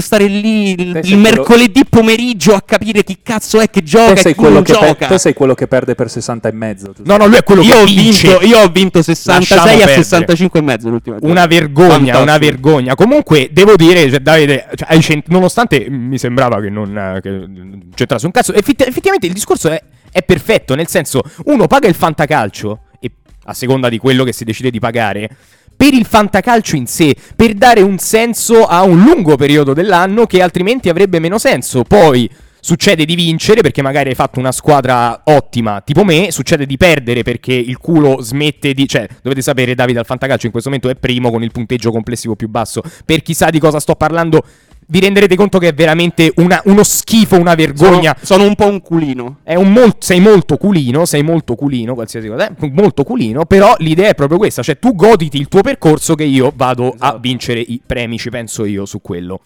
[0.00, 4.28] stare lì il, il sei quello- mercoledì pomeriggio a capire chi cazzo è che gioca
[4.28, 5.06] e chi non che per- gioca.
[5.06, 6.92] te sei quello che perde per 60 e mezzo.
[7.04, 8.28] No, no, lui è quello io, che ho vince.
[8.28, 10.02] vinto, io ho vinto 66 Lasciamo a perdere.
[10.02, 12.22] 65 e mezzo l'ultima Una vergogna, Fantastico.
[12.22, 12.94] una vergogna.
[12.94, 17.48] Comunque, devo dire, cioè, Davide, cioè, cent- nonostante mi sembrava che non eh, che
[17.94, 19.82] c'entrasse un cazzo, effetti- effettivamente il discorso è,
[20.14, 20.76] è perfetto.
[20.76, 23.10] Nel senso, uno paga il fantacalcio, e
[23.46, 25.28] a seconda di quello che si decide di pagare,
[25.76, 30.40] per il fantacalcio in sé, per dare un senso a un lungo periodo dell'anno che
[30.40, 31.82] altrimenti avrebbe meno senso.
[31.82, 32.30] Poi.
[32.64, 37.22] Succede di vincere perché magari hai fatto una squadra ottima, tipo me, succede di perdere
[37.22, 38.88] perché il culo smette di...
[38.88, 42.36] Cioè, dovete sapere, Davide al Fantacalcio in questo momento è primo con il punteggio complessivo
[42.36, 42.80] più basso.
[43.04, 44.42] Per chi sa di cosa sto parlando,
[44.86, 48.16] vi renderete conto che è veramente una- uno schifo, una Sono, vergogna.
[48.20, 49.38] sono un po' un culino.
[49.42, 53.74] È un mol- sei molto culino, sei molto culino, qualsiasi cosa, eh, molto culino, però
[53.78, 57.18] l'idea è proprio questa, cioè tu goditi il tuo percorso che io vado a Esatto.
[57.20, 59.40] vincere i premi, ci penso io su quello.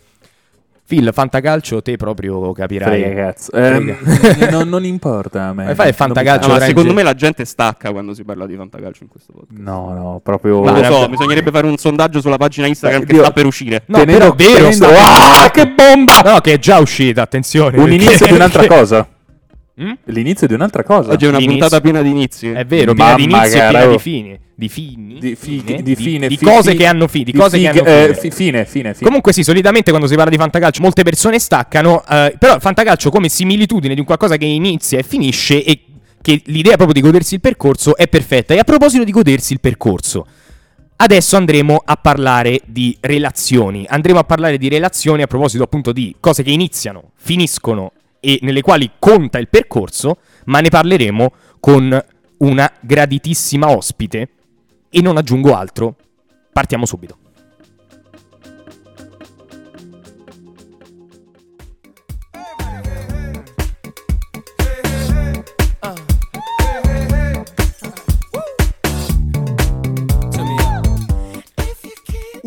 [0.89, 3.03] Phil, fantacalcio, te proprio capirai.
[3.03, 3.51] Frega cazzo.
[3.53, 3.97] Frega.
[3.99, 5.67] Ehm, non, non importa a me.
[5.67, 9.03] Ma fai fantacalcio No, ma secondo me la gente stacca quando si parla di fantacalcio
[9.03, 9.61] in questo podcast.
[9.61, 10.65] No, no, proprio...
[10.65, 13.33] Non lo Ma- so, bisognerebbe fare un sondaggio sulla pagina Instagram Beh, che Dio- sta
[13.33, 13.83] per uscire.
[13.85, 16.21] No, Tenendo- però è vero, tenendo- sta- Ah, che bomba!
[16.25, 17.77] No, che è già uscita, attenzione.
[17.77, 19.07] Un perché- inizio di un'altra cosa.
[19.81, 19.93] Mm?
[20.07, 21.13] L'inizio di un'altra cosa.
[21.13, 22.49] Oggi è una L'inizio- puntata piena di inizi.
[22.51, 24.41] È vero, piena di Mamma inizio e piena di fine.
[24.59, 25.19] Di fini?
[25.21, 25.83] Di, fi- Fine?
[25.83, 27.25] di fine, di fi- cose fi- che hanno fine.
[27.25, 28.15] Di di cose che fighe- hanno eh, fine.
[28.19, 29.07] fi- fine, fine, fine.
[29.07, 33.29] Comunque sì, solitamente quando si parla di fantacalcio molte persone staccano, eh, però fantacalcio come
[33.29, 35.83] similitudine di un qualcosa che inizia e finisce e
[36.21, 38.53] che l'idea proprio di godersi il percorso è perfetta.
[38.55, 40.27] E a proposito di godersi il percorso,
[40.97, 43.87] adesso andremo a parlare di relazioni.
[43.89, 48.63] Andremo a parlare di relazioni a proposito appunto di cose che iniziano, finiscono e nelle
[48.63, 52.05] quali conta il percorso, ma ne parleremo con
[52.39, 54.29] una graditissima ospite
[54.91, 55.97] e non aggiungo altro.
[56.53, 57.19] Partiamo subito.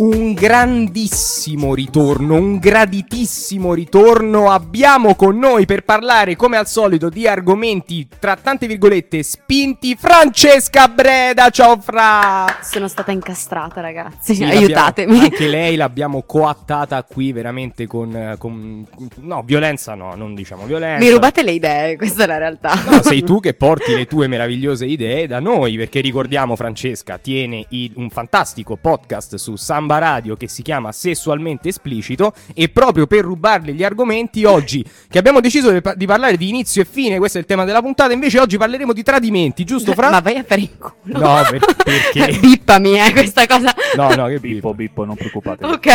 [0.02, 4.50] Un grandissimo ritorno, un graditissimo ritorno.
[4.50, 9.96] Abbiamo con noi per parlare, come al solito, di argomenti tra tante virgolette spinti.
[9.96, 12.48] Francesca Breda, ciao Fra!
[12.64, 14.34] Sono stata incastrata, ragazzi.
[14.34, 15.20] Sì, Aiutatemi.
[15.20, 18.84] Anche lei l'abbiamo coattata qui veramente con, con-
[19.18, 21.06] No, violenza no, non diciamo violenza.
[21.06, 22.74] Mi rubate le idee, questa è la realtà.
[22.90, 27.66] No, sei tu che porti le tue meravigliose idee da noi, perché ricordiamo Francesca tiene
[27.70, 33.24] il- un fantastico podcast su Samba Radio che si chiama Sessualmente Esplicito e proprio per
[33.24, 37.18] rubarle gli argomenti oggi che abbiamo deciso di, pa- di parlare di inizio e fine,
[37.18, 40.10] questo è il tema della puntata, invece oggi parleremo di tradimenti, giusto Fra?
[40.10, 41.20] Ma vai a fare in culo.
[41.20, 42.38] No, per- perché?
[42.40, 43.74] Bippami, eh, questa cosa.
[43.96, 45.66] No, no, che Bippo, Bippo, non preoccupate.
[45.66, 45.90] Ok.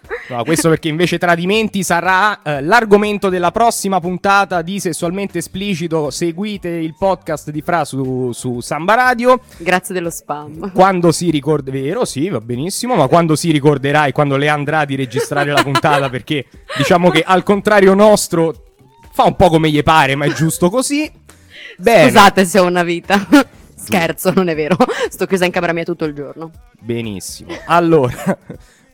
[0.26, 6.10] No, questo perché invece tradimenti sarà eh, l'argomento della prossima puntata di Sessualmente Esplicito.
[6.10, 9.40] Seguite il podcast di Fra su, su Samba Radio.
[9.58, 10.72] Grazie dello spam.
[10.72, 14.86] Quando si ricorda, vero, sì, va benissimo, ma quando si ricorderà e quando le andrà
[14.86, 18.54] di registrare la puntata, perché diciamo che al contrario nostro
[19.12, 21.10] fa un po' come gli pare, ma è giusto così.
[21.76, 23.26] Bene, Scusate se ho una vita.
[23.76, 24.76] Scherzo, non è vero.
[25.10, 26.50] Sto chiusa in camera mia tutto il giorno.
[26.80, 27.50] benissimo.
[27.66, 28.38] Allora,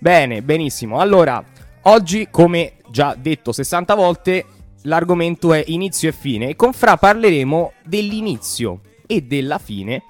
[0.00, 0.98] bene, benissimo.
[0.98, 1.44] Allora,
[1.82, 4.44] oggi, come già detto 60 volte,
[4.82, 10.02] l'argomento è inizio e fine e con Fra parleremo dell'inizio e della fine,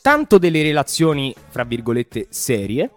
[0.00, 2.90] tanto delle relazioni, fra virgolette, serie,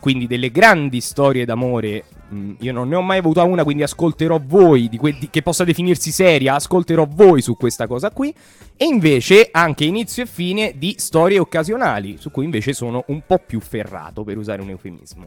[0.00, 4.40] quindi delle grandi storie d'amore mm, io non ne ho mai avuta una, quindi ascolterò
[4.44, 8.34] voi, di que- di- che possa definirsi seria, ascolterò voi su questa cosa qui.
[8.76, 13.38] E invece anche inizio e fine di storie occasionali, su cui invece sono un po'
[13.38, 15.26] più ferrato, per usare un eufemismo.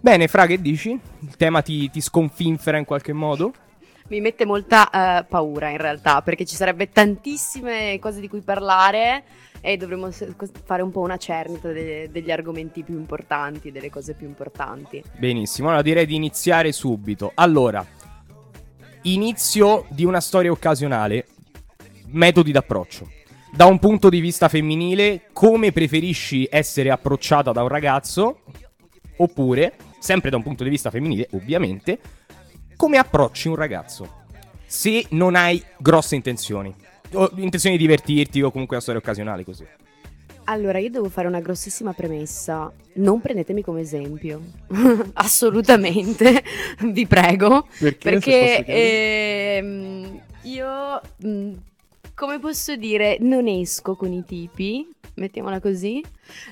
[0.00, 0.90] Bene, Fra, che dici?
[1.20, 3.52] Il tema ti, ti sconfinfera in qualche modo?
[4.08, 9.24] Mi mette molta eh, paura in realtà, perché ci sarebbe tantissime cose di cui parlare
[9.60, 14.26] e dovremmo fare un po' una cernita de- degli argomenti più importanti, delle cose più
[14.26, 15.02] importanti.
[15.16, 17.32] Benissimo, allora direi di iniziare subito.
[17.34, 17.84] Allora,
[19.02, 21.26] inizio di una storia occasionale,
[22.08, 23.10] metodi d'approccio.
[23.52, 28.40] Da un punto di vista femminile, come preferisci essere approcciata da un ragazzo?
[29.18, 31.98] Oppure, sempre da un punto di vista femminile, ovviamente,
[32.76, 34.24] come approcci un ragazzo?
[34.66, 36.74] Se non hai grosse intenzioni.
[37.12, 39.64] O intenzioni di divertirti o comunque una storia occasionale così.
[40.48, 42.72] Allora, io devo fare una grossissima premessa.
[42.94, 44.40] Non prendetemi come esempio.
[45.14, 46.42] Assolutamente,
[46.82, 47.66] vi prego.
[47.78, 48.10] Perché?
[48.10, 51.50] Perché ehm, io, mh,
[52.14, 56.00] come posso dire, non esco con i tipi, mettiamola così.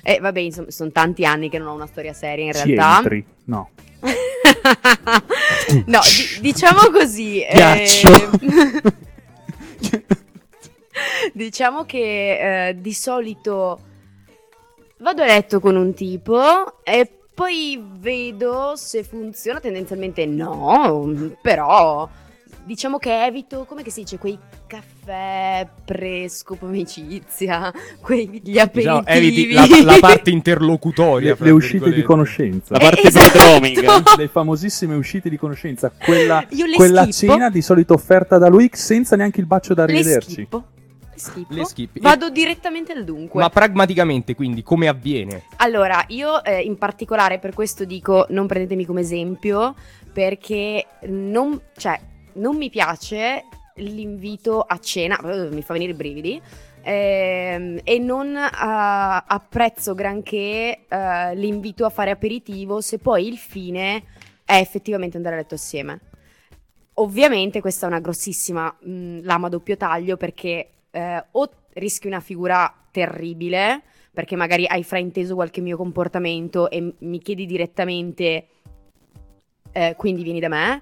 [0.03, 2.97] E vabbè, insomma, sono tanti anni che non ho una storia seria in Ci realtà.
[2.97, 3.25] entri?
[3.45, 3.69] No.
[5.85, 7.41] no, di- diciamo così.
[7.41, 8.31] eh, Ghiaccio.
[11.33, 13.79] diciamo che eh, di solito
[14.97, 19.59] vado a letto con un tipo e poi vedo se funziona.
[19.59, 22.09] Tendenzialmente no, però
[22.65, 29.53] diciamo che evito, come che si dice, quei caffè pre-scopo amicizia, quegli Diciamo, aperitivi.
[29.53, 31.35] eviti la, la parte interlocutoria.
[31.37, 32.73] Le, le uscite di conoscenza.
[32.73, 33.37] La parte esatto.
[33.37, 34.03] prodromica.
[34.17, 35.91] Le famosissime uscite di conoscenza.
[35.91, 40.27] Quella, quella cena di solito offerta da lui senza neanche il bacio da rivederci.
[40.27, 40.63] Le schippo.
[41.49, 41.99] Le schippi.
[41.99, 43.41] Vado direttamente al dunque.
[43.41, 45.43] Ma pragmaticamente, quindi, come avviene?
[45.57, 49.75] Allora, io eh, in particolare per questo dico non prendetemi come esempio,
[50.11, 51.99] perché non, cioè,
[52.33, 56.41] non mi piace l'invito a cena, mi fa venire i brividi,
[56.81, 64.03] ehm, e non eh, apprezzo granché eh, l'invito a fare aperitivo se poi il fine
[64.45, 65.99] è effettivamente andare a letto assieme.
[66.97, 72.21] Ovviamente questa è una grossissima mh, lama a doppio taglio perché eh, o rischi una
[72.21, 73.81] figura terribile
[74.13, 78.47] perché magari hai frainteso qualche mio comportamento e mi chiedi direttamente,
[79.73, 80.81] eh, quindi vieni da me.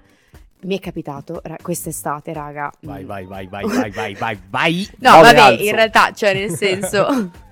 [0.62, 2.72] Mi è capitato ra- quest'estate, raga.
[2.82, 3.06] Vai, Mm.
[3.06, 4.88] vai, vai, vai, vai, vai, vai, vai.
[5.00, 7.06] No, vabbè, in realtà, cioè, nel senso.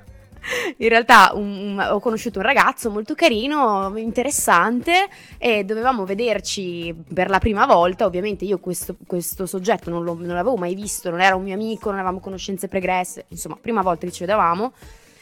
[0.79, 7.31] In realtà un- un- ho conosciuto un ragazzo molto carino, interessante e dovevamo vederci per
[7.31, 8.05] la prima volta.
[8.07, 11.91] Ovviamente io questo, questo soggetto non, non l'avevo mai visto, non era un mio amico,
[11.91, 14.73] non avevamo conoscenze pregresse, insomma, prima volta che ci vedevamo.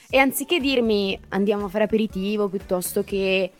[0.09, 3.53] E anziché dirmi andiamo a fare aperitivo piuttosto che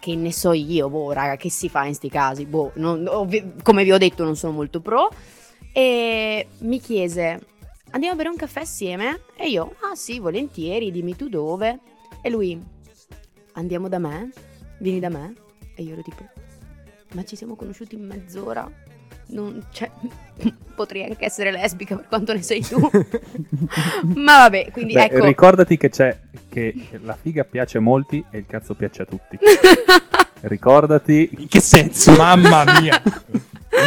[0.00, 2.44] che ne so io, boh, raga, che si fa in sti casi?
[2.44, 5.08] Boh, non- ovvi- come vi ho detto, non sono molto pro.
[5.72, 7.40] E mi chiese,
[7.92, 9.20] andiamo a bere un caffè assieme?
[9.36, 11.78] E io, ah sì, volentieri, dimmi tu dove.
[12.20, 12.60] E lui,
[13.52, 14.30] andiamo da me?
[14.78, 15.34] Vieni da me?
[15.74, 16.26] E io ero tipo,
[17.14, 18.70] ma ci siamo conosciuti in mezz'ora?
[19.28, 19.90] Non, cioè,
[20.74, 22.78] potrei anche essere lesbica per quanto ne sei tu.
[24.16, 25.24] ma vabbè, quindi Beh, ecco.
[25.24, 29.38] Ricordati che c'è che la figa piace a molti e il cazzo piace a tutti.
[30.42, 31.30] Ricordati.
[31.38, 32.12] In che senso?
[32.12, 33.00] Mamma mia.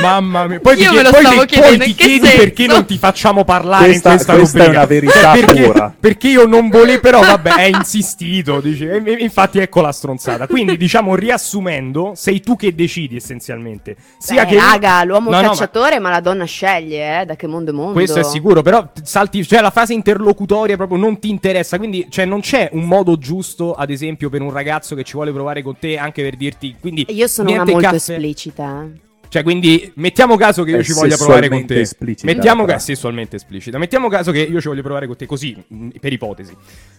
[0.01, 0.59] Mamma mia.
[0.59, 2.37] Poi, Io ti, me lo poi stavo ti- chiedendo, poi ti chiedi senso?
[2.37, 4.79] perché non ti facciamo parlare Questa- in questa, questa è rubrica.
[4.79, 5.95] una verità Cioè, perché, pura.
[5.99, 8.59] perché io non volevo, però vabbè, è insistito.
[8.61, 10.47] Dice, e- infatti ecco la stronzata.
[10.47, 13.95] Quindi, diciamo, riassumendo, sei tu che decidi essenzialmente.
[14.17, 16.09] Sia Beh, che raga, l'uomo No, no, ma- cacciatore, ma...
[16.09, 17.93] la donna sceglie, eh, da che mondo è mondo.
[17.93, 22.25] Questo è sicuro, però salti, cioè la fase interlocutoria proprio non ti interessa, quindi cioè,
[22.25, 25.77] non c'è un modo giusto, ad esempio, per un ragazzo che ci vuole provare con
[25.79, 27.95] te, anche per dirti, quindi Io sono una molto caffè.
[28.13, 28.87] esplicita.
[29.35, 31.75] Cioè, quindi mettiamo caso che io ci voglia provare con te.
[31.75, 33.77] sessualmente esplicita, Mettiamo caso sessualmente esplicita.
[33.77, 36.55] Mettiamo caso che io ci voglio provare con te così, mh, per ipotesi.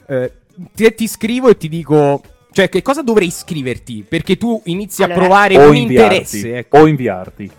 [0.07, 0.33] Eh,
[0.75, 2.21] ti, ti scrivo e ti dico
[2.53, 6.15] cioè che cosa dovrei scriverti perché tu inizi Allora- a provare con inviarti.
[6.15, 6.79] interesse, ecco.
[6.81, 7.51] O inviarti.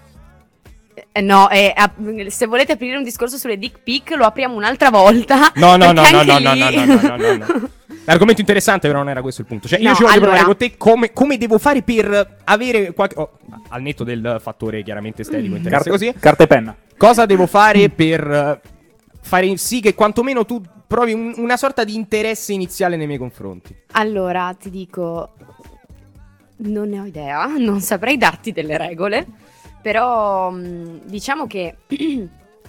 [1.17, 4.91] Eh, no, eh, ap- se volete aprire un discorso sulle dick pic, lo apriamo un'altra
[4.91, 5.51] volta.
[5.55, 7.69] No, no, no, no, no, no, lì- no, no, no, no, no.
[8.05, 9.67] L'argomento interessante, però non era questo il punto.
[9.67, 12.93] Cioè, io No, ci voglio allora- provare con te come, come devo fare per avere
[12.93, 13.15] qualche.
[13.19, 15.57] oh, al netto del fattore chiaramente estetico, Mm.
[15.57, 16.13] interesse Carta, così.
[16.19, 16.75] carta e penna.
[16.95, 18.61] Cosa devo fare per eh,
[19.21, 23.75] fare sì che quantomeno tu provi un- una sorta di interesse iniziale nei miei confronti?
[23.93, 25.33] Allora, ti dico,
[26.57, 29.25] non ne ho idea, non saprei darti delle regole,
[29.81, 31.77] però mh, diciamo che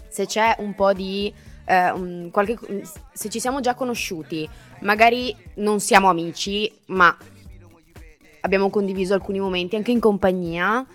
[0.08, 1.32] se c'è un po' di...
[1.66, 2.58] eh, un qualche-
[3.12, 4.48] se ci siamo già conosciuti,
[4.80, 7.14] magari non siamo amici, ma
[8.40, 10.86] abbiamo condiviso alcuni momenti anche in compagnia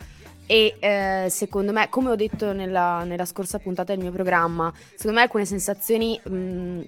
[0.45, 5.17] e eh, secondo me, come ho detto nella, nella scorsa puntata del mio programma, secondo
[5.17, 6.81] me alcune sensazioni mh,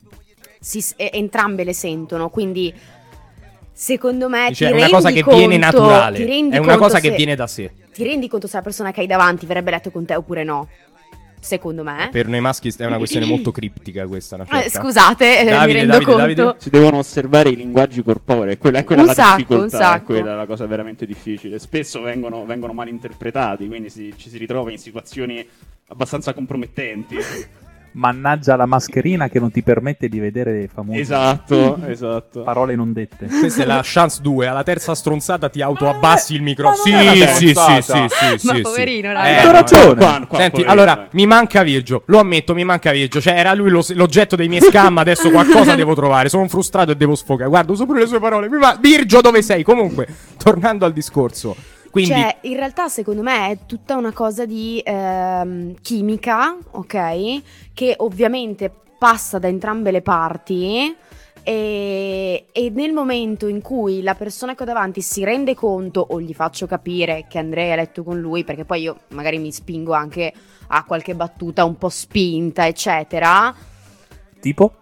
[0.60, 2.74] si s- e- entrambe le sentono, quindi
[3.72, 6.18] secondo me ti è una cosa che conto, viene naturale.
[6.56, 7.72] È una cosa che se- viene da sé.
[7.96, 10.68] Ti rendi conto se la persona che hai davanti verrebbe letto con te oppure no?
[11.40, 12.10] Secondo me.
[12.12, 14.36] Per noi maschi è una questione molto criptica questa.
[14.36, 16.20] Una Eh, scusate, eh, mi Davide, rendo Davide, conto.
[16.20, 16.56] Davide?
[16.58, 20.14] Si devono osservare i linguaggi corporei, quella è quella Un la sacco, difficoltà, un sacco.
[20.14, 21.58] è quella la cosa veramente difficile.
[21.58, 25.48] Spesso vengono, vengono mal interpretati, quindi si- ci si ritrova in situazioni
[25.88, 27.16] abbastanza compromettenti.
[27.96, 32.42] Mannaggia la mascherina che non ti permette di vedere i famosi esatto, esatto.
[32.44, 33.26] parole non dette.
[33.28, 34.48] Questa è la chance 2.
[34.48, 37.00] Alla terza stronzata ti autoabbassi il microfono.
[37.00, 38.06] Sì, sì, sì, sì,
[38.38, 39.16] sì, Ma sì, poverino, sì.
[39.16, 39.96] Eh, Hai ragione.
[39.96, 41.08] Qua- qua, Senti, poverino, allora eh.
[41.12, 43.22] mi manca Virgio, lo ammetto, mi manca Virgio.
[43.22, 44.98] Cioè, era lui lo- l'oggetto dei miei scam.
[44.98, 46.28] Adesso qualcosa devo trovare.
[46.28, 47.50] Sono frustrato e devo sfogare.
[47.50, 48.50] Guarda, uso pure le sue parole.
[48.50, 49.64] Mi va- Virgio, dove sei?
[49.64, 50.06] Comunque,
[50.38, 51.56] tornando al discorso.
[51.96, 57.42] Quindi, Cioè, in realtà, secondo me è tutta una cosa di ehm, chimica, ok?
[57.74, 60.94] Che ovviamente passa da entrambe le parti.
[61.42, 66.20] E, e nel momento in cui la persona che ho davanti si rende conto o
[66.20, 69.94] gli faccio capire che andrei a letto con lui, perché poi io magari mi spingo
[69.94, 70.34] anche
[70.68, 73.56] a qualche battuta un po' spinta, eccetera.
[74.42, 74.74] Tipo?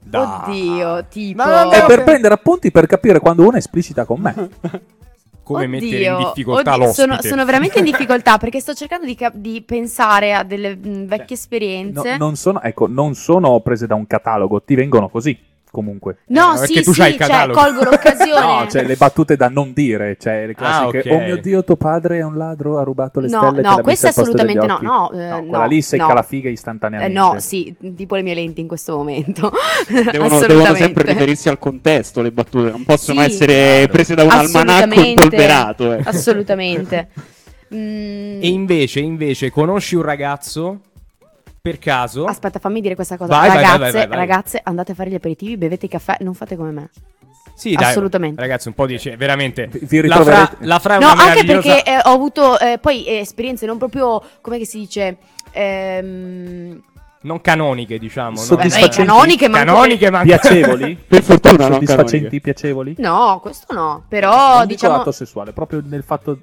[0.00, 0.22] dai.
[0.22, 1.42] Oddio, tipo.
[1.42, 4.50] Ma È No, per- prendere appunti per capire quando uno è esplicita con me.
[5.46, 7.08] come Oddio, mettere in difficoltà oddio, l'ospite.
[7.08, 11.06] sono, sono veramente in difficoltà perché sto cercando di, cap- di pensare a delle mh,
[11.06, 12.16] vecchie No, esperienze.
[12.16, 15.38] non, sono, ecco, non sono prese da un catalogo, ti vengono così.
[15.70, 16.18] Comunque.
[16.28, 17.60] No, Eh, sì, perché tu sì, c'hai il cioè, catalogo.
[17.60, 18.40] colgo l'occasione.
[18.40, 21.08] No, cioè le battute da non dire, cioè le classiche.
[21.08, 21.20] Ah, ok.
[21.20, 23.56] Oh mio dio, tuo padre è un ladro, ha rubato le No, stelle.
[23.62, 26.14] te no, posto degli assolutamente no, no, eh, quella no, lì secca no.
[26.14, 27.12] la figa Eh, istantaneamente.
[27.18, 29.52] no, sì, tipo le mie lenti in questo momento.
[30.10, 33.26] Devono, devono sempre riferirsi al contesto le battute, non possono Sì.
[33.26, 35.08] essere prese da un almanacco Assolutamente.
[35.24, 35.92] impolverato.
[35.92, 36.00] eh.
[36.04, 37.08] Assolutamente.
[37.74, 40.80] Mm, E invece, invece, conosci un ragazzo
[41.70, 42.24] per caso?
[42.26, 43.36] Aspetta, fammi dire questa cosa.
[43.36, 44.16] Vai, ragazze, vai, vai, vai.
[44.18, 46.90] ragazze, andate a fare gli aperitivi, bevete i caffè, non fate come me.
[47.56, 48.40] Sì, dai, assolutamente.
[48.40, 49.66] Ragazzi, un po' dice veramente.
[49.66, 52.78] Vi- vi la, fra, la fra è No, anche meravigliosa- perché eh, ho avuto eh,
[52.78, 55.16] poi eh, esperienze non proprio, come si dice,
[55.52, 56.82] ehm,
[57.22, 58.36] non canoniche, diciamo.
[58.36, 58.42] no?
[58.42, 58.98] Soddisfacenti.
[59.00, 60.94] beh, canoniche, ma Canoniche, ma Piacevoli?
[61.08, 62.40] Per fortuna non Soddisfacenti, canoniche.
[62.40, 62.94] piacevoli?
[62.98, 66.38] No, questo no, però non diciamo l'atto sessuale, proprio nel fatto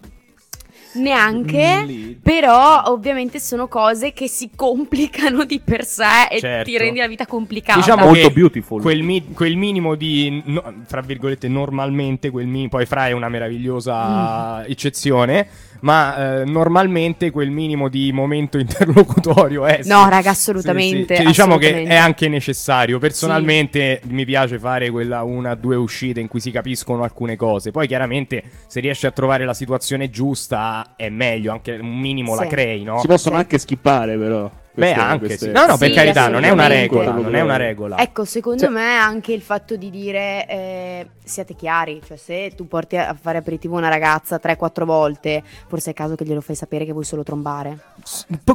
[0.96, 2.20] neanche, Mm, lì.
[2.22, 6.70] però ovviamente sono cose che si complicano di per sé e Certo.
[6.70, 7.80] ti rendi la vita complicata.
[7.80, 8.82] Diciamo Molto beautiful.
[8.82, 13.30] Quel, mi- quel minimo di, no, fra virgolette, normalmente, quel mi- poi Fra è una
[13.30, 14.64] meravigliosa Mm.
[14.72, 15.48] eccezione,
[15.82, 19.80] ma eh, normalmente quel minimo di momento interlocutorio è...
[19.86, 20.10] No, sì.
[20.10, 21.22] raga, Sì, assolutamente, sì.
[21.22, 21.96] Cioè, diciamo che assolutamente.
[21.96, 23.00] è anche necessario.
[23.00, 27.72] Personalmente mi piace fare quella una, due uscite in cui si capiscono alcune cose.
[27.72, 32.44] Poi chiaramente se riesci a trovare la situazione giusta è meglio, anche un minimo la
[32.44, 32.48] Sì.
[32.48, 33.00] crei, no?
[33.00, 33.42] Si possono Sì.
[33.42, 34.50] anche skippare, però.
[34.76, 35.52] Beh, anche queste- sì.
[35.52, 37.98] No, no, per Sì, carità, non è una regola, non è una regola.
[38.00, 42.68] Ecco, secondo Cioè- me anche il fatto di dire eh, siate chiari, cioè se tu
[42.68, 46.86] porti a fare aperitivo una ragazza 3-4 volte, forse è caso che glielo fai sapere
[46.86, 47.78] che vuoi solo trombare.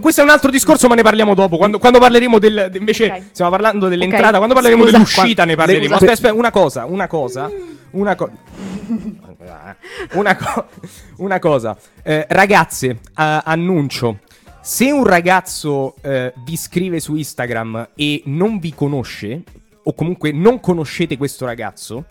[0.00, 1.57] Questo è un altro discorso, ma ne parliamo dopo.
[1.57, 2.68] Quando, quando parleremo del.
[2.72, 3.22] de- Invece, Ok.
[3.33, 4.28] stiamo parlando dell'entrata.
[4.31, 4.37] Ok.
[4.37, 4.92] Quando parleremo Scusa.
[4.96, 5.87] dell'uscita, ne parleremo.
[5.88, 7.50] Le- Aspetta, aspetta, una cosa, una cosa.
[7.90, 8.31] Una, co-
[10.14, 10.66] una, co-
[11.18, 11.76] una cosa.
[12.02, 14.18] Eh, ragazze, a- annuncio.
[14.68, 19.42] Se un ragazzo eh, vi scrive su Instagram e non vi conosce,
[19.85, 22.04] o comunque non conoscete questo ragazzo,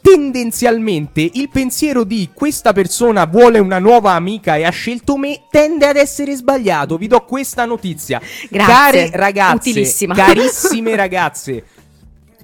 [0.00, 5.84] tendenzialmente il pensiero di questa persona vuole una nuova amica e ha scelto me tende
[5.84, 6.96] ad essere sbagliato.
[6.96, 8.20] Vi do questa notizia.
[8.48, 8.72] Grazie.
[8.72, 10.14] Care ragazze, Utilissima.
[10.14, 11.64] carissime ragazze,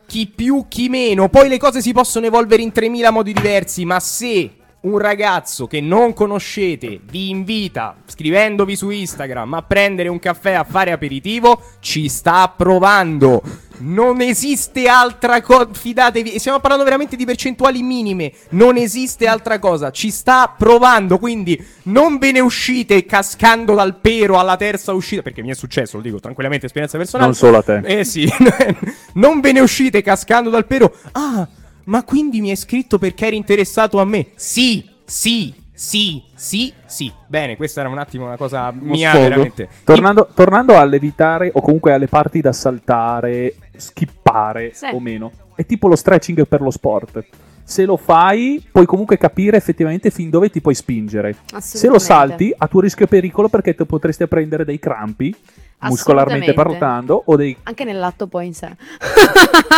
[0.06, 4.00] chi più, chi meno, poi le cose si possono evolvere in 3000 modi diversi, ma
[4.00, 4.50] se
[4.82, 10.64] un ragazzo che non conoscete vi invita, scrivendovi su Instagram, a prendere un caffè a
[10.64, 13.42] fare aperitivo, ci sta provando.
[13.80, 19.90] Non esiste altra cosa, fidatevi, stiamo parlando veramente di percentuali minime, non esiste altra cosa,
[19.90, 25.42] ci sta provando, quindi non ve ne uscite cascando dal pero alla terza uscita, perché
[25.42, 27.30] mi è successo, lo dico tranquillamente, esperienza personale.
[27.30, 27.80] Non solo a te.
[27.84, 28.30] Eh sì,
[29.14, 30.94] non ve ne uscite cascando dal pero.
[31.12, 31.48] Ah,
[31.84, 34.28] ma quindi mi hai scritto perché eri interessato a me?
[34.36, 37.12] Sì, sì, sì, sì, sì.
[37.26, 39.24] Bene, questa era un attimo una cosa mia sfogo.
[39.28, 39.68] veramente.
[39.84, 44.86] Tornando, tornando all'evitare o comunque alle parti da saltare, skippare Sì.
[44.92, 47.24] o meno, è tipo lo stretching per lo sport.
[47.62, 51.36] Se lo fai, puoi comunque capire effettivamente fin dove ti puoi spingere.
[51.60, 55.34] Se lo salti, a tuo rischio e pericolo perché te potresti prendere dei crampi
[55.88, 58.68] muscolarmente parlando, o dei Anche nell'atto poi in sé.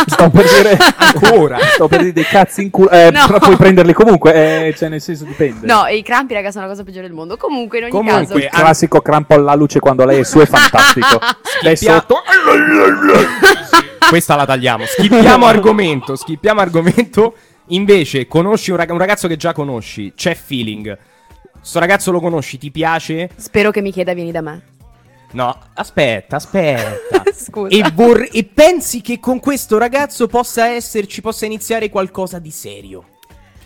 [0.07, 1.57] sto per dire Ancora?
[1.59, 3.25] sto per dire dei cazzi in culo, eh, No.
[3.25, 5.65] però puoi prenderli comunque, eh, cioè nel senso dipende.
[5.65, 7.37] No, i crampi, raga, sono la cosa peggiore del mondo.
[7.37, 8.63] Comunque, in ogni Comunque, Il caso.
[8.63, 11.19] classico crampo alla luce quando lei è su è fantastico.
[11.61, 12.21] lei sotto
[14.09, 14.85] Questa la tagliamo.
[14.85, 16.15] Schippiamo argomento.
[16.15, 17.35] Schippiamo argomento.
[17.67, 20.13] Invece, conosci un, rag- un ragazzo che già conosci.
[20.15, 20.97] C'è feeling.
[21.61, 23.29] Sto ragazzo lo conosci, ti piace?
[23.37, 24.61] Spero che mi chieda vieni da me.
[25.33, 27.23] No, aspetta, aspetta.
[27.33, 27.75] Scusa.
[27.75, 33.05] e, vor- e pensi che con questo ragazzo possa esserci, possa iniziare qualcosa di serio?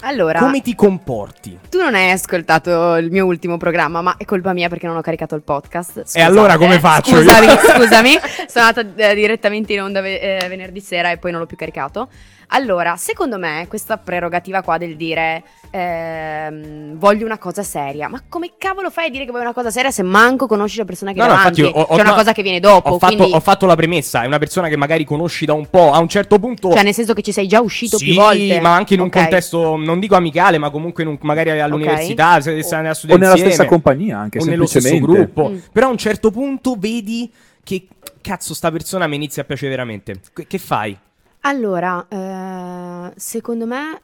[0.01, 1.57] Allora, Come ti comporti?
[1.69, 5.01] tu non hai ascoltato il mio ultimo programma, ma è colpa mia perché non ho
[5.01, 6.01] caricato il podcast.
[6.03, 7.23] Scusate, allora come faccio io?
[7.23, 8.19] Scusami, scusami.
[8.47, 11.57] Sono andata eh, direttamente in onda ve- eh, venerdì sera e poi non l'ho più
[11.57, 12.09] caricato.
[12.49, 18.53] Allora, secondo me, questa prerogativa qua del dire ehm, voglio una cosa seria, ma come
[18.57, 21.19] cavolo fai a dire che vuoi una cosa seria se manco conosci la persona che
[21.19, 21.59] No, è no, davanti?
[21.61, 23.33] infatti ho- ho- C'è una cosa che viene dopo, Ho fatto, quindi...
[23.35, 26.07] ho fatto la premessa, è una persona che magari conosci da un po', a un
[26.07, 26.71] certo punto...
[26.71, 28.59] Cioè, nel senso che ci sei già uscito sì, più volte.
[28.61, 29.13] ma anche in un Ok.
[29.17, 33.17] contesto, non dico amicale, ma comunque in un- magari all'università, se se andare a o
[33.17, 35.49] nella insieme, stessa compagnia anche o nello stesso gruppo.
[35.49, 35.57] Mm.
[35.71, 37.29] Però a un certo punto vedi
[37.63, 37.87] che
[38.21, 40.21] cazzo sta persona mi inizia a piacere veramente.
[40.33, 40.97] Che, che fai?
[41.41, 44.01] Allora, eh, secondo me,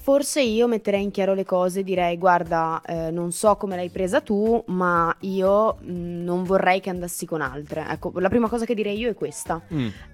[0.00, 4.20] forse io metterei in chiaro le cose, direi, guarda, eh, non so come l'hai presa
[4.20, 7.84] tu, ma io mh, non vorrei che andassi con altre.
[7.90, 9.60] Ecco, la prima cosa che direi io è questa.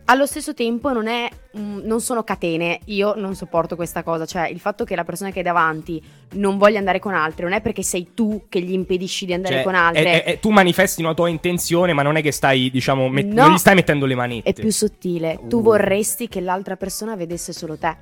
[0.06, 4.48] Allo stesso tempo non è, mh, non sono catene, io non sopporto questa cosa, cioè
[4.48, 6.02] il fatto che la persona che hai davanti
[6.32, 9.54] non voglia andare con altre, non è perché sei tu che gli impedisci di andare
[9.56, 10.02] Cioè, con altre.
[10.02, 13.44] è- è- tu manifesti una tua intenzione, ma non è che stai, diciamo, met- No.
[13.44, 14.50] non gli stai mettendo le manette.
[14.50, 15.38] È più sottile.
[15.48, 15.62] Tu Uh.
[15.62, 17.96] vorresti che l'altra persona vedesse solo te.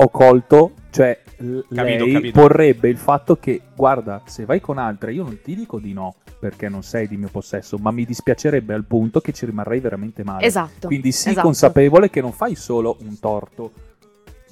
[0.00, 2.40] Ho colto, cioè Capito, lei capito.
[2.40, 6.16] porrebbe il fatto che, guarda, se vai con altre, io non ti dico di no,
[6.38, 10.24] perché non sei di mio possesso, ma mi dispiacerebbe al punto che ci rimarrei veramente
[10.24, 10.44] male.
[10.44, 10.88] Esatto.
[10.88, 11.46] Quindi sii esatto.
[11.46, 13.70] consapevole che non fai solo un torto,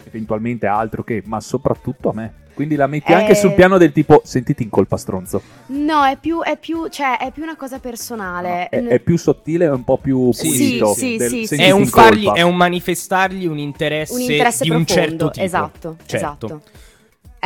[0.07, 2.33] eventualmente altro che, ma soprattutto a me.
[2.57, 3.35] Quindi la metti anche Eh.
[3.35, 5.43] sul piano del tipo, sentiti in colpa stronzo.
[5.67, 8.71] No, è più, è più, cioè, è più una cosa personale.
[8.71, 10.95] È, N- è più sottile e un po' più Sì, pulito.
[10.95, 11.55] sì, sì, del sì, sì.
[11.57, 15.09] È un, fargli, è un manifestargli un interesse, un interesse di un profondo.
[15.09, 15.45] certo tipo.
[15.45, 16.17] Esatto, Certo.
[16.17, 16.63] esatto.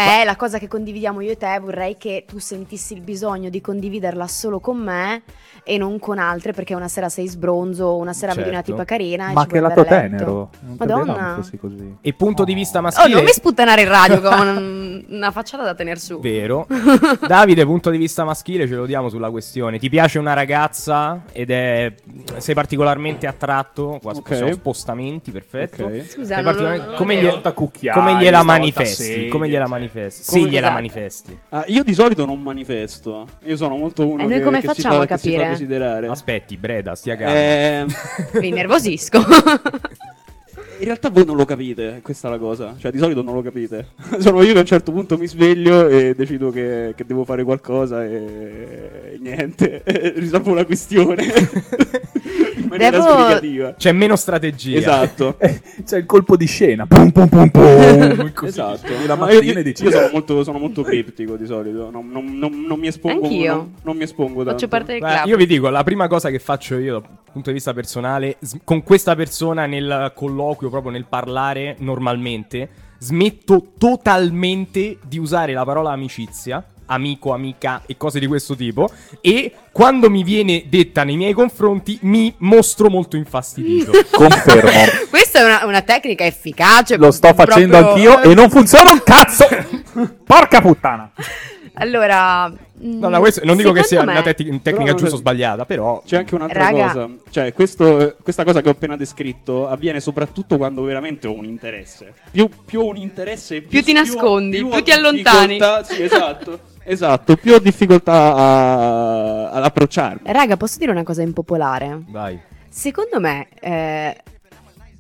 [0.01, 3.61] È la cosa che condividiamo io e te, vorrei che tu sentissi il bisogno di
[3.61, 5.23] condividerla solo con me
[5.63, 8.73] e non con altre perché una sera sei sbronzo o una sera vedi una Certo.
[8.73, 10.51] tipa carina Ma che lato tenero.
[10.61, 11.35] Non Madonna.
[11.37, 11.97] fossi così.
[12.01, 13.15] E punto di vista Oh, maschile...
[13.15, 16.19] non mi sputtanare in radio con un- una facciata da tenere su.
[16.21, 16.67] Vero.
[17.27, 19.79] Davide, punto di vista maschile, ce lo diamo sulla questione.
[19.79, 21.93] Ti piace una ragazza ed è.
[22.39, 23.99] sei particolarmente attratto?
[24.01, 24.29] Qua Ok.
[24.29, 25.85] possiamo spostamenti, perfetto.
[25.85, 26.07] Ok.
[26.09, 29.29] Scusa, particolarmente- non- come, non- gli- come gliela manifesti?
[29.29, 29.75] come gliela cioè.
[29.93, 30.31] Manifesti?
[30.31, 30.73] Come- Sì, gliela esatto.
[30.75, 31.39] manifesti.
[31.51, 33.27] Ah, io di solito non manifesto.
[33.45, 35.29] Io sono molto uno E noi che, come che facciamo si fa, a che si
[35.31, 35.51] fa capire?
[35.51, 36.07] desiderare.
[36.09, 37.35] Aspetti, Breda, stia calmo.
[37.35, 37.87] Eh,
[38.41, 39.19] Mi innervosisco.
[40.81, 42.75] in realtà voi non lo capite, questa è la cosa.
[42.79, 43.89] Cioè, di solito non lo capite.
[44.19, 47.45] Sono io che a un certo punto mi sveglio e decido che, che devo fare
[47.45, 49.83] qualcosa e, e niente,
[50.17, 51.25] risolvo la questione.
[52.61, 53.75] In maniera Devo- sbrigativa.
[53.75, 54.79] C'è meno strategia.
[54.79, 55.37] Esatto.
[55.85, 56.87] C'è il colpo di scena.
[56.87, 58.33] Pum pum pum pum.
[58.45, 58.87] Esatto.
[59.17, 61.91] mattina io, dici, io sono molto, sono molto criptico di solito.
[61.91, 63.25] Non, non- non- non mi espongo.
[63.25, 63.55] Anch'io.
[63.55, 64.51] Non, non mi espongo tanto.
[64.53, 65.27] Faccio parte del Beh, club.
[65.27, 68.83] io vi dico, la prima cosa che faccio io dal punto di vista personale, con
[68.83, 76.63] questa persona nel colloquio, proprio nel parlare normalmente, smetto totalmente di usare la parola amicizia,
[76.91, 81.99] amico, amica e cose di questo tipo, e quando mi viene detta nei miei confronti
[82.03, 83.93] mi mostro molto infastidito.
[84.11, 84.71] Confermo.
[85.09, 86.97] Questa è una, una tecnica efficace.
[86.97, 89.47] Lo sto facendo proprio- anch'io e non funziona un cazzo.
[90.25, 91.11] Porca puttana.
[91.75, 95.15] Allora, mm, No, no, questo- non dico che sia secondo una me- te- tecnica giusta
[95.15, 96.03] o sbagliata, però...
[96.05, 96.87] C'è anche un'altra Raga.
[96.89, 97.09] cosa.
[97.31, 102.13] Cioè, questo- questa cosa che ho appena descritto avviene soprattutto quando veramente ho un interesse.
[102.33, 105.59] Più, più ho un interesse, Più ti nascondi, più ho ti allontani.
[105.85, 106.59] Sì, esatto.
[106.85, 110.33] Esatto, più ho difficoltà a- ad approcciarmi.
[110.33, 112.03] Raga, posso dire una cosa impopolare?
[112.09, 112.39] Vai.
[112.69, 114.17] Secondo me, eh,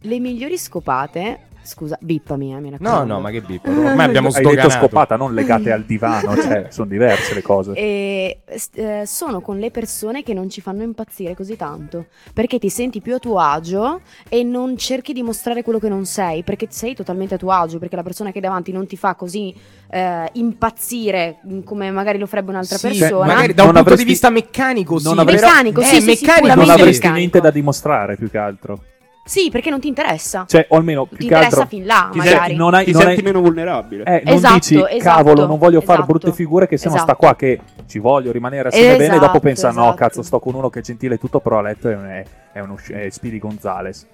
[0.02, 1.40] le migliori scopate.
[1.70, 3.14] Scusa, bippami, eh, mi No, raccomando.
[3.14, 3.70] no, ma che bippo.
[3.70, 4.70] Ormai abbiamo Hai detto sdoganato.
[4.70, 6.34] scopata, non legate al divano.
[6.36, 7.72] Cioè, sono diverse le cose.
[7.74, 12.06] E st- eh, sono con le persone che non ci fanno impazzire così tanto.
[12.34, 16.04] Perché ti senti più a tuo agio e non cerchi di mostrare quello che non
[16.06, 16.42] sei.
[16.42, 17.78] Perché sei totalmente a tuo agio.
[17.78, 19.54] Perché la persona che hai davanti non ti fa così
[19.90, 23.26] eh, impazzire mm, come magari lo farebbe un'altra Sì, persona.
[23.26, 25.04] magari da un Non punto avresti- di vista meccanico, sì.
[25.04, 27.14] non avresti- Meccanico, eh, sì, sì, sì, meccanico, Non avresti meccanico.
[27.18, 28.82] niente da dimostrare più che altro.
[29.22, 30.44] Sì, perché non ti interessa.
[30.48, 32.36] Cioè, o almeno più ti che interessa altro fin là, Ti magari.
[32.38, 34.02] senti- non hai, Ti non senti hai- meno vulnerabile.
[34.04, 36.06] eh, non Esatto, dici esatto, cavolo, non voglio fare esatto.
[36.06, 37.18] brutte figure che se no sta Esatto.
[37.18, 39.94] qua che ci voglio rimanere assieme bene e dopo Esatto, pensa no, esatto.
[39.96, 42.60] cazzo, sto con uno che è gentile e tutto, però a letto è, è, è
[42.60, 44.06] uno è Speedy Gonzales.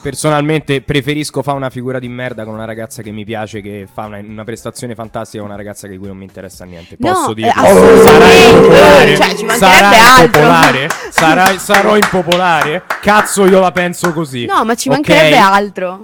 [0.00, 4.04] Personalmente preferisco fare una figura di merda con una ragazza che mi piace, che fa
[4.06, 6.96] una, una prestazione fantastica con una ragazza di cui non mi interessa niente.
[7.00, 7.52] No, Posso eh, dirlo?
[7.62, 8.06] assolutamente.
[8.06, 9.16] Sarai impopolare?
[9.16, 10.24] Cioè, ci Sarai altro.
[10.24, 10.88] impopolare?
[11.10, 12.82] Sarai- sarò impopolare?
[13.00, 14.46] Cazzo, io la penso così.
[14.46, 16.00] No, ma ci mancherebbe altro.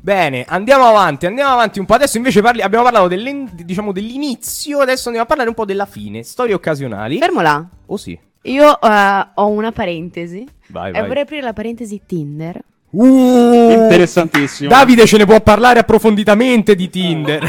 [0.00, 1.94] Bene, andiamo avanti, andiamo avanti un po'.
[1.94, 6.22] Adesso invece parli- abbiamo parlato diciamo, dell'inizio, adesso andiamo a parlare un po' della fine.
[6.22, 7.18] Storie occasionali.
[7.18, 7.64] Fermo là.
[7.86, 8.18] Oh sì.
[8.42, 10.46] Io eh, ho una parentesi.
[10.68, 11.06] Vai, E vai.
[11.06, 12.60] vorrei aprire la parentesi Tinder.
[12.94, 14.68] Uh, Interessantissimo.
[14.68, 17.42] Davide ce ne può parlare approfonditamente di Tinder.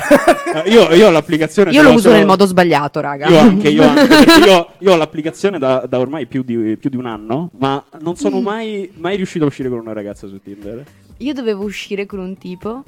[0.64, 1.72] Eh, io, io ho l'applicazione.
[1.72, 3.28] Io lo uso solo- nel modo sbagliato, raga.
[3.28, 4.14] Io anche, io anche.
[4.48, 8.16] io, io ho l'applicazione da, da ormai più di, più di un anno, ma non
[8.16, 8.44] sono Mm.
[8.44, 10.82] mai, mai riuscito a uscire con una ragazza su Tinder.
[11.18, 12.84] Io dovevo uscire con un tipo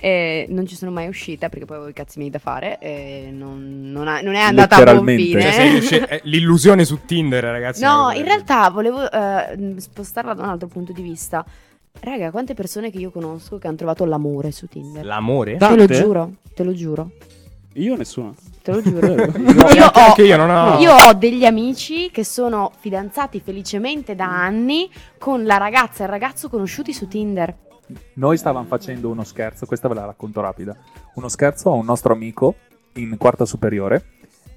[0.00, 3.30] e non ci sono mai uscita perché poi avevo i cazzi miei da fare e
[3.32, 5.42] non, non ha- non è andata a buon fine.
[5.42, 7.82] Cioè, sei riusci- eh, l'illusione su Tinder, ragazzi.
[7.84, 11.44] No, in realtà volevo eh, spostarla da un altro punto di vista.
[12.00, 15.04] Raga, quante persone che io conosco che hanno trovato l'amore su Tinder?
[15.04, 15.56] L'amore?
[15.56, 15.94] Te lo Tante?
[15.94, 17.10] giuro, te lo giuro,
[17.74, 18.34] Io nessuno.
[18.62, 19.06] te lo giuro.
[19.14, 20.78] Io, ho- anche io non ho.
[20.78, 24.88] Io ho degli amici che sono fidanzati felicemente da anni
[25.18, 27.54] con la ragazza e il ragazzo conosciuti su Tinder.
[28.14, 30.76] Noi stavamo facendo uno scherzo, questa ve la racconto rapida.
[31.14, 32.54] Uno scherzo a un nostro amico
[32.94, 34.04] in quarta superiore.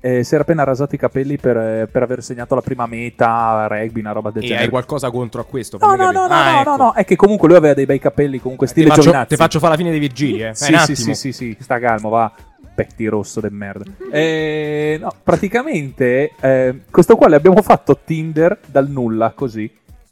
[0.04, 3.68] E si era appena rasato i capelli per, eh, per aver segnato la prima meta,
[3.70, 4.64] rugby, una roba del E genere.
[4.66, 5.78] hai qualcosa contro a questo?
[5.80, 6.70] No, no, no, Ah, no, ecco.
[6.72, 9.28] no, no, è che comunque lui aveva dei bei capelli, comunque Ti stile faccio, Giovinazzi.
[9.30, 10.56] ti faccio fare la fine dei Virgili, eh.
[10.56, 12.32] Sì, sì, sì, sì, sì, sta calmo, va.
[12.74, 13.84] Petti rosso del merda.
[14.12, 19.70] Eh, no, praticamente, eh, questo qua l'abbiamo fatto Tinder dal nulla, così.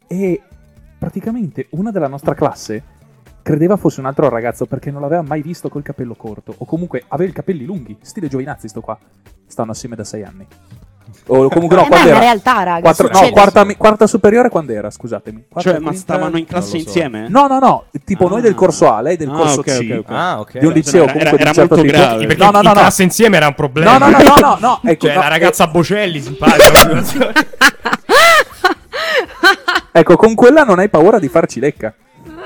[0.07, 0.41] E
[0.99, 2.83] praticamente una della nostra classe
[3.49, 6.53] credeva fosse un altro ragazzo perché non l'aveva mai visto col capello corto.
[6.55, 8.95] O comunque aveva i capelli lunghi, stile Giovinazzi, sto qua.
[9.47, 10.45] Stanno assieme da sei anni.
[11.31, 12.19] O comunque no, Eh, quando una era?
[12.19, 12.81] realtà, raga.
[12.81, 15.45] Quattro- no, quarta, quarta superiore quando era, scusatemi.
[15.49, 16.75] Quarta, Cioè, ma stavano in classe so.
[16.77, 17.27] insieme?
[17.27, 18.29] No, no, no, tipo Ah.
[18.29, 19.87] noi del corso A, lei del Ah, corso ok, C.
[19.89, 20.11] ok, ok.
[20.11, 20.51] Ah, ok.
[20.59, 22.03] Di un Beh, liceo era- comunque era- era certo molto tipo.
[22.03, 22.25] grave.
[22.27, 22.79] Perché No, no, in no, no.
[22.79, 23.97] classe insieme era un problema.
[23.97, 27.37] No, no, no, no, no, no, ecco, Cioè, no, la ragazza Bocelli, simpatica.
[29.91, 31.93] Ecco, con quella non hai paura di farci lecca.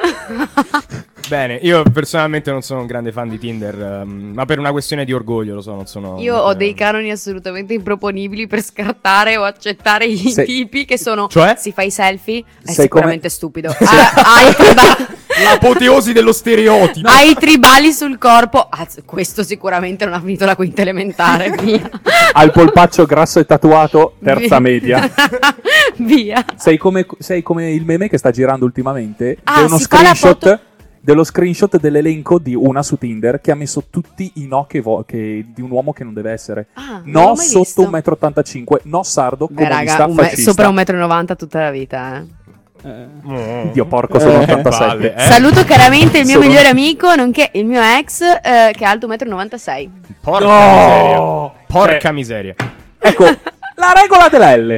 [1.28, 5.06] Bene, io personalmente non sono un grande fan di Tinder, ehm, ma per una questione
[5.06, 6.20] di orgoglio, lo so, non sono...
[6.20, 11.28] Io ho dei canoni assolutamente improponibili per scartare o accettare i Sei- tipi che sono
[11.30, 11.56] Cioè?
[11.58, 13.70] si fa i selfie, è Sei sicuramente come- stupido.
[13.70, 15.08] Ha, ha i triba-
[15.42, 17.08] L'apoteosi dello stereotipo.
[17.10, 18.68] ha i tribali sul corpo.
[18.70, 21.50] Ah, questo sicuramente non ha finito la quinta elementare.
[21.62, 21.90] Via.
[22.34, 24.60] Ha il polpaccio grasso e tatuato, terza Via.
[24.60, 25.12] media.
[25.98, 26.46] Via.
[26.56, 29.38] Sei come, sei come il meme che sta girando ultimamente.
[29.44, 30.40] Ah, di uno si fa la screenshot.
[30.50, 30.60] foto-
[31.04, 35.04] Dello screenshot dell'elenco di una su Tinder che ha messo tutti i no che vo-
[35.06, 36.68] che- di un uomo che non deve essere.
[36.76, 37.82] Ah, No sotto visto.
[37.90, 40.52] 1,85 m, no sardo, Beh, comunista, raga, un me- fascista.
[40.52, 42.18] sopra 1,90 m tutta la vita.
[42.20, 42.42] eh.
[42.86, 43.70] Eh.
[43.72, 44.78] Dio porco, sono Eh, 87.
[44.86, 45.20] palle, eh.
[45.22, 49.08] Saluto caramente il mio Sono- migliore amico, nonché il mio ex, eh, che è alto
[49.08, 49.92] 1,96 m.
[50.22, 50.52] Porca No!
[50.52, 51.52] miseria.
[51.68, 52.56] Porca Cioè, miseria.
[53.00, 54.72] Ecco, la regola della L.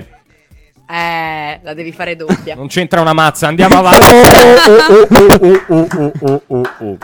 [0.87, 2.53] Eh, la devi fare doppia.
[2.53, 4.05] Non c'entra una mazza, andiamo avanti.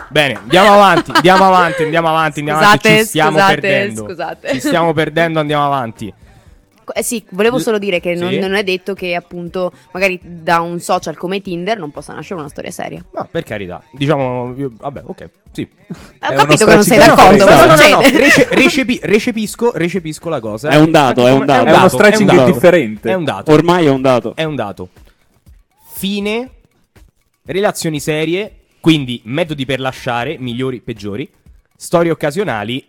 [0.10, 2.78] Bene, andiamo avanti, andiamo avanti, andiamo avanti, andiamo avanti.
[2.88, 4.04] Scusate, Ci stiamo scusate, perdendo.
[4.04, 4.52] scusate.
[4.52, 6.14] Ci stiamo perdendo, andiamo avanti.
[6.94, 8.40] Eh sì, volevo solo dire che non, Sì.
[8.40, 12.50] non è detto che appunto magari da un social come Tinder non possa nascere una
[12.50, 13.04] storia seria.
[13.14, 13.84] No, per carità.
[13.92, 15.68] Diciamo, io- vabbè, ok, sì.
[15.90, 19.72] Ho È capito che non sei d'accordo, ma no, no, no, no, rece- recepi- recepisco,
[19.76, 20.70] recepisco la cosa.
[20.70, 21.66] È un dato, è un dato.
[21.66, 22.52] È uno stretching è un dato.
[22.52, 23.10] differente.
[23.10, 23.52] È un dato.
[23.52, 24.34] Ormai è un dato.
[24.36, 24.90] È un dato.
[25.94, 26.50] Fine,
[27.46, 31.30] relazioni serie, quindi metodi per lasciare, migliori, peggiori,
[31.76, 32.86] storie occasionali.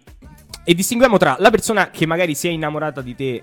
[0.64, 3.42] E distinguiamo tra la persona che magari si è innamorata di te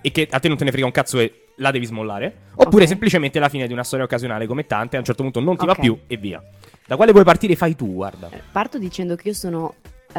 [0.00, 2.34] e che a te non te ne frega un cazzo e la devi smollare.
[2.54, 2.88] Oppure Ok.
[2.88, 5.66] semplicemente la fine di una storia occasionale come tante, a un certo punto non ti
[5.66, 5.80] va Ok.
[5.80, 6.42] più e via.
[6.86, 8.28] Da quale vuoi partire fai tu, guarda.
[8.30, 9.74] Eh, Parto dicendo che io sono
[10.12, 10.18] eh,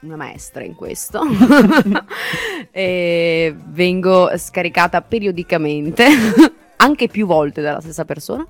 [0.00, 1.22] una maestra in questo
[2.70, 6.06] e vengo scaricata periodicamente,
[6.76, 8.46] anche più volte dalla stessa persona.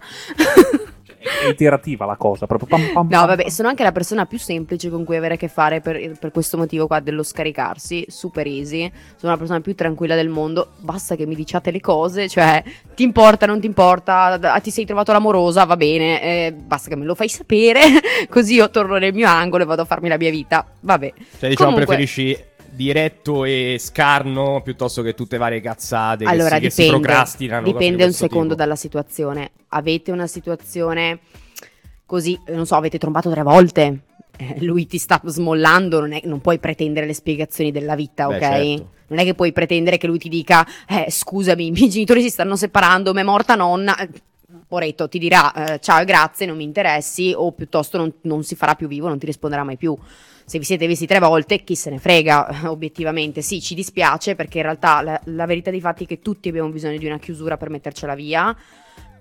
[1.20, 3.50] È iterativa la cosa, proprio pam, pam, No, pam, vabbè, pam.
[3.50, 6.56] sono anche la persona più semplice con cui avere a che fare per, per questo
[6.56, 8.90] motivo qua dello scaricarsi, super easy.
[9.16, 10.72] Sono la persona più tranquilla del mondo.
[10.78, 12.62] Basta che mi diciate le cose, cioè
[12.94, 17.04] ti importa, non ti importa, ti sei trovato l'amorosa, va bene, eh, basta che me
[17.04, 17.80] lo fai sapere,
[18.30, 20.64] così io torno nel mio angolo e vado a farmi la mia vita.
[20.80, 21.12] Vabbè.
[21.38, 22.36] Cioè, diciamo, Comunque- preferisci
[22.78, 27.62] diretto e scarno piuttosto che tutte varie cazzate che Allora si, che si dipende, procrastinano.
[27.62, 28.54] cose di dipende un secondo tipo.
[28.54, 29.50] dalla situazione.
[29.70, 31.18] Avete una situazione
[32.06, 34.00] così, non so, avete trombato tre volte,
[34.36, 38.36] eh, lui ti sta smollando, non, è- non puoi pretendere le spiegazioni della vita, Beh,
[38.36, 38.40] ok?
[38.40, 38.90] certo.
[39.08, 42.30] Non è che puoi pretendere che lui ti dica, eh, scusami, i miei genitori si
[42.30, 43.96] stanno separando, mi è morta nonna.
[43.98, 44.08] Eh,
[44.66, 48.54] Poretto ti dirà eh, ciao e grazie, non mi interessi, o piuttosto non, non si
[48.54, 49.96] farà più vivo, non ti risponderà mai più.
[50.48, 53.42] Se vi siete visti tre volte, chi se ne frega, obiettivamente.
[53.42, 56.70] Sì, ci dispiace perché in realtà la, la verità dei fatti è che tutti abbiamo
[56.70, 58.56] bisogno di una chiusura per mettercela via,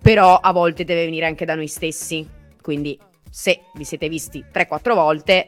[0.01, 2.25] però a volte deve venire anche da noi stessi.
[2.61, 2.97] Quindi
[3.29, 5.47] se vi siete visti 3-4 volte,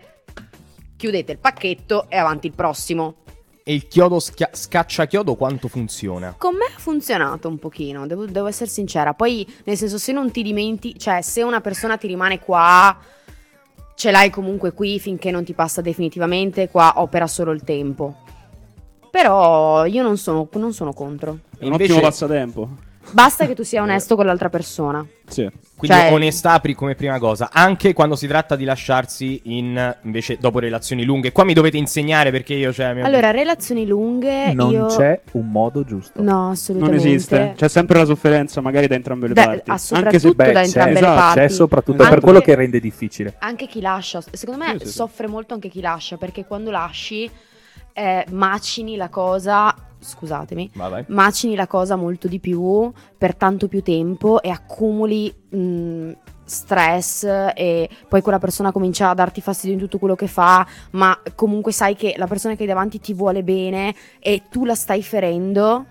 [0.98, 3.24] chiudete il pacchetto e avanti il prossimo.
[3.64, 6.36] E il chiodo schia- scacciachiodo quanto funziona?
[6.38, 9.14] Con me ha funzionato un pochino, devo, devo essere sincera.
[9.14, 13.00] Poi, nel senso, se non ti dimentichi, cioè, se una persona ti rimane qua,
[14.00, 18.16] ce l'hai comunque qui finché non ti passa definitivamente, qua opera solo il tempo.
[19.12, 21.40] Però io non sono, non sono contro.
[21.58, 22.70] È un Invece- ottimo passatempo.
[23.12, 25.06] Basta che tu sia onesto con l'altra persona.
[25.28, 25.50] Sì.
[25.76, 30.60] Quindi Cioè- onestà come prima cosa, anche quando si tratta di lasciarsi in invece dopo
[30.60, 31.32] relazioni lunghe.
[31.32, 34.86] Qua mi dovete insegnare perché io cioè mi- Allora, relazioni lunghe, Non io...
[34.88, 36.22] c'è un modo giusto.
[36.22, 36.98] No, Non assolutamente.
[37.08, 37.54] esiste.
[37.56, 39.70] C'è sempre la sofferenza, magari da entrambe le Da- parti.
[39.70, 41.40] ah, Anche se soprattutto Beh, da c'è, entrambe le esatto, parti.
[41.40, 43.36] c'è soprattutto Anche- per quello che rende difficile.
[43.40, 44.92] Anche chi lascia, secondo me Sì, sì, sì.
[44.94, 47.30] soffre molto anche chi lascia, perché quando lasci
[47.94, 51.06] eh, macini la cosa, scusatemi, vai.
[51.08, 56.12] macini la cosa molto di più per tanto più tempo e accumuli mh,
[56.46, 61.18] stress e poi quella persona comincia a darti fastidio in tutto quello che fa, ma
[61.36, 65.04] comunque sai che la persona che hai davanti ti vuole bene e tu la stai
[65.04, 65.86] ferendo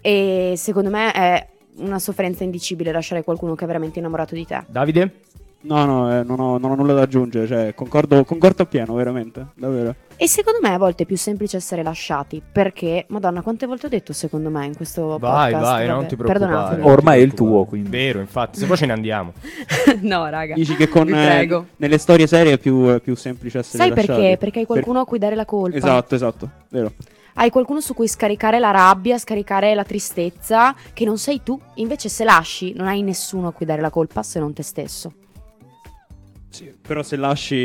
[0.00, 1.48] e secondo me è
[1.78, 4.64] una sofferenza indicibile lasciare qualcuno che è veramente innamorato di te.
[4.66, 5.20] Davide?
[5.60, 7.46] No, no, eh, non, ho, non ho nulla da aggiungere.
[7.46, 9.48] Cioè, concordo, concordo appieno, veramente.
[9.54, 9.94] Davvero.
[10.16, 13.88] E secondo me a volte è più semplice essere lasciati perché, madonna, quante volte ho
[13.88, 15.70] detto secondo me in questo Vai, podcast?
[15.70, 16.82] vai, non Vabbè, ti preoccupare.
[16.82, 17.88] Ormai è il tuo, quindi.
[17.88, 18.58] Vero, infatti.
[18.58, 19.32] Se poi ce ne andiamo.
[20.02, 20.54] no, raga.
[20.54, 24.18] Dici che con eh, nelle storie serie è più, è più semplice essere Sai lasciati.
[24.20, 24.36] perché?
[24.38, 25.76] Perché hai qualcuno a cui dare la colpa.
[25.76, 26.50] Esatto, esatto.
[26.68, 26.92] Vero.
[27.34, 31.58] Hai qualcuno su cui scaricare la rabbia, scaricare la tristezza, che non sei tu.
[31.74, 35.12] Invece se lasci, non hai nessuno a cui dare la colpa se non te stesso.
[36.50, 36.72] Sì.
[36.80, 37.56] Però se lasci,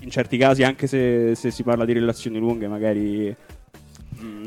[0.00, 3.34] in certi casi, anche se, se si parla di relazioni lunghe, magari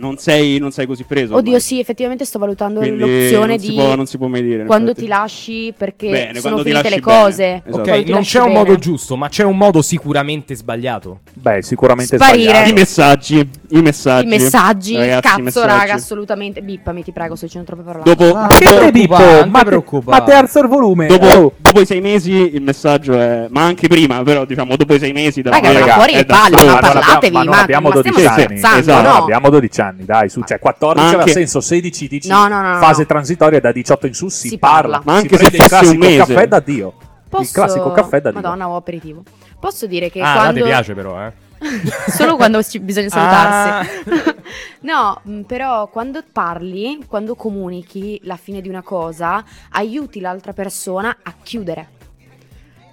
[0.06, 1.34] non sei, non sei così preso.
[1.36, 1.60] Oddio, ormai.
[1.60, 4.66] sì, effettivamente sto valutando Quindi l'opzione non di si può, non si può mai dire.
[4.66, 5.06] quando effetti.
[5.06, 7.62] ti lasci perché Bene, sono finite lasci le cose.
[7.66, 7.90] Esatto.
[7.92, 8.58] Ok, non c'è un bene.
[8.60, 11.20] modo giusto, ma c'è un modo sicuramente sbagliato.
[11.34, 12.44] Beh, sicuramente Sparire.
[12.50, 12.70] sbagliato.
[12.70, 14.26] I messaggi, i messaggi.
[14.26, 15.68] I messaggi, Ragazzi, cazzo, messaggi.
[15.68, 16.62] raga, assolutamente.
[16.62, 18.04] Bippami, ti prego, sto dicendo troppe parole.
[18.04, 20.20] Dopo, Ah, dopo- Bippo, ma, ti preoccupare.
[20.20, 21.08] ma terzo il volume.
[21.08, 21.52] dopo- Oh.
[21.58, 23.48] dopo i sei mesi il messaggio è.
[23.50, 25.42] Ma anche prima, però, diciamo, dopo i sei mesi.
[25.42, 26.66] Da Raga, ma fuori è le da palle, stronzo.
[26.66, 28.80] ma non abbiamo- parlatevi, ma abbiamo ma 12 stiamo anni.
[28.80, 32.48] esatto, abbiamo 12 anni, dai, su, cioè 14 Ma aveva anche- senso, 16 dici No,
[32.48, 33.08] no, no, no, fase no.
[33.08, 34.98] transitoria da 18 in su si, Si parla.
[34.98, 35.02] parla.
[35.12, 36.34] Ma anche si se prende il fosse un classico mese.
[36.34, 36.94] caffè da Dio.
[37.30, 37.44] Posso...
[37.44, 38.42] Il classico caffè da Dio.
[38.42, 39.24] Madonna, o aperitivo.
[39.60, 40.62] Posso dire che ah, quando...
[40.62, 41.34] ti piace però, eh.
[42.12, 43.90] Solo quando ci- bisogna salutarsi.
[44.10, 44.36] Ah.
[44.82, 51.18] no, mh, però quando parli, quando comunichi la fine di una cosa, aiuti l'altra persona
[51.24, 51.90] a chiudere.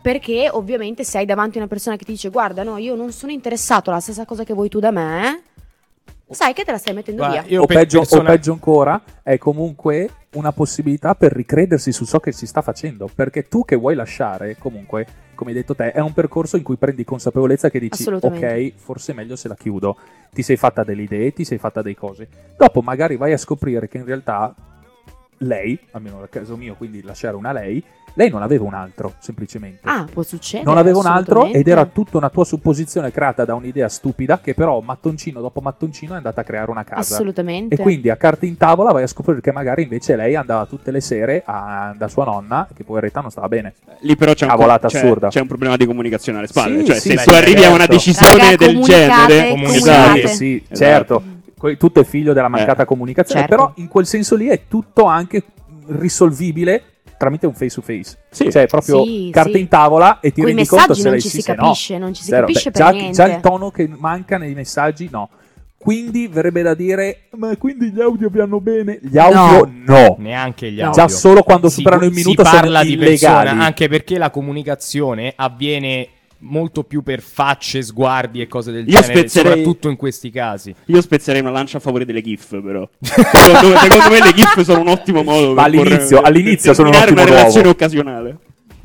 [0.01, 3.31] Perché ovviamente se hai davanti una persona che ti dice guarda no, io non sono
[3.31, 5.43] interessato alla stessa cosa che vuoi tu da me,
[6.31, 7.61] sai che te la stai mettendo Guarda, via.
[7.61, 12.19] o, per peggio, o persona- peggio ancora, è comunque una possibilità per ricredersi su ciò
[12.21, 13.09] che si sta facendo.
[13.15, 16.77] Perché tu che vuoi lasciare, comunque, come hai detto te, è un percorso in cui
[16.77, 19.97] prendi consapevolezza che dici, ok, forse è meglio se la chiudo.
[20.33, 22.29] Ti sei fatta delle idee, ti sei fatta dei cose.
[22.57, 24.55] Dopo magari vai a scoprire che in realtà
[25.43, 27.83] lei, almeno nel caso mio, quindi lasciare una lei,
[28.15, 29.81] lei non aveva un altro, semplicemente.
[29.89, 30.69] Ah, può succedere.
[30.69, 34.53] non aveva un altro ed era tutta una tua supposizione creata da un'idea stupida che
[34.53, 37.15] però mattoncino dopo mattoncino è andata a creare una casa.
[37.15, 37.75] Assolutamente.
[37.75, 40.91] E quindi a carte in tavola vai a scoprire che magari invece lei andava tutte
[40.91, 43.73] le sere a- da sua nonna, che poveretta non stava bene.
[44.01, 45.29] Lì però c'è un, Cavolata c'è- assurda.
[45.29, 46.81] c'è un problema di comunicazione alle spalle.
[46.81, 47.93] Sì, cioè, sì, se beh, tu arrivi a una certo.
[47.95, 49.79] decisione Raga, del comunicate, genere, comunicate.
[49.79, 49.87] Sì,
[50.21, 50.29] Esatto.
[50.37, 50.77] sì, Esatto.
[50.77, 51.23] certo.
[51.79, 52.87] Tutto è figlio della mancata Eh.
[52.87, 53.55] comunicazione, Certo.
[53.57, 55.45] però in quel senso lì è tutto anche
[55.87, 56.83] risolvibile
[57.19, 58.19] tramite un face to face.
[58.31, 58.51] Sì.
[58.51, 59.61] Cioè, proprio Sì, carte sì.
[59.61, 61.57] in tavola e ti Coi rendi conto se non lei ci sì, si no.
[61.57, 62.41] capisce, non ci si Zero.
[62.47, 63.13] capisce Beh, per già, niente.
[63.13, 65.29] già il tono che manca nei messaggi, no.
[65.79, 68.99] Quindi verrebbe da dire, ma quindi gli audio vanno bene?
[69.03, 70.17] Gli audio no.
[70.19, 70.87] Neanche gli No.
[70.89, 71.01] audio.
[71.03, 73.19] Già solo quando Si- superano il si minuto parla sono di illegali.
[73.19, 76.09] persona, anche perché la comunicazione avviene
[76.43, 80.75] molto più per facce, sguardi e cose del Io genere, spezzerei- soprattutto in questi casi.
[80.87, 82.89] Io spezzerei una lancia a favore delle GIF, però.
[83.01, 86.89] secondo, secondo me le GIF sono un ottimo modo per all'inizio- porre- all'inizio per sono
[86.89, 87.71] un ottimo una relazione luogo.
[87.71, 88.37] occasionale.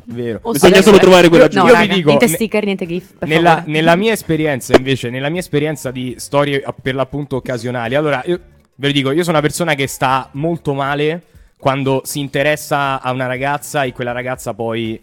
[0.10, 0.39] Vero.
[0.43, 1.62] O Bisogna solo trovare quella giusta.
[1.64, 5.28] No, Io vi raga, dico, niente sticker, niente gif, Nella, nella mia esperienza, invece, nella
[5.30, 8.39] mia esperienza di storie per l'appunto occasionali, allora io
[8.76, 11.24] ve lo dico, io sono una persona che sta molto male
[11.58, 14.97] quando si interessa a una ragazza e quella ragazza poi,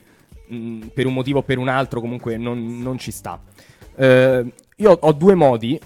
[0.47, 3.41] mh, per un motivo o per un altro, comunque non, non ci sta.
[3.97, 4.45] Eh,
[4.77, 5.79] io ho due modi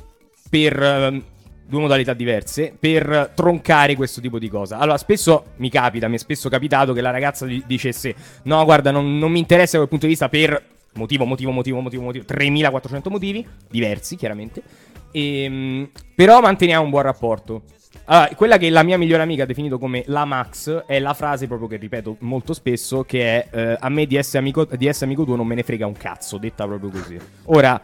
[0.49, 0.83] per.
[0.83, 1.23] ehm,
[1.69, 4.79] Due modalità diverse per troncare questo tipo di cosa.
[4.79, 8.91] Allora, spesso mi capita, mi è spesso capitato che la ragazza di- dicesse: No, guarda,
[8.91, 12.25] non, non mi interessa da quel punto di vista per motivo, motivo, motivo, motivo, motivo.
[12.25, 14.63] 3400 motivi, diversi chiaramente.
[15.13, 17.65] Ehm, però manteniamo un buon rapporto.
[18.11, 21.47] Allora, quella che la mia migliore amica ha definito come la Max è la frase
[21.47, 25.05] proprio che ripeto molto spesso, che è eh, a me di essere, amico, di essere
[25.05, 27.19] amico tuo non me ne frega un cazzo, detta proprio così.
[27.45, 27.79] Ora,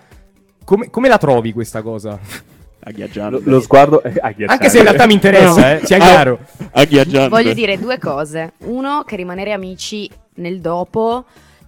[0.65, 2.19] come, come la trovi questa cosa?
[2.87, 3.41] Agghiaggiante.
[3.45, 4.53] Lo, lo sguardo è agghiacciante.
[4.53, 6.39] Anche se in realtà mi interessa, eh, sia Ah, chiaro.
[6.71, 7.29] Agghiaggiante.
[7.29, 8.55] Voglio dire due cose.
[8.61, 11.25] Uno, che rimanere amici nel dopo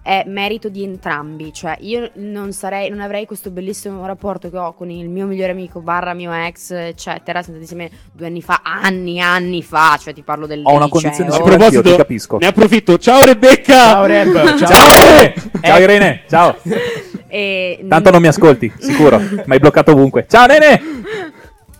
[0.07, 1.51] è merito di entrambi.
[1.51, 5.51] Cioè, io non sarei, non avrei questo bellissimo rapporto che ho con il mio migliore
[5.51, 7.41] amico, barra mio ex, eccetera.
[7.43, 9.97] Siamo stati insieme due anni fa, anni, anni fa.
[10.01, 10.89] Cioè, ti parlo del Ho una liceo.
[11.01, 12.37] condizione A proposito, capisco.
[12.37, 12.97] ne approfitto.
[12.97, 13.73] Ciao Rebecca!
[13.73, 14.67] Ciao Reb, ciao.
[14.67, 15.33] Ciao Irene!
[15.61, 15.81] Ciao Eh.
[15.83, 16.55] Irene, ciao.
[17.29, 19.17] E- Tanto non mi ascolti, sicuro.
[19.19, 20.25] Mi hai bloccato ovunque.
[20.29, 20.81] Ciao Nene!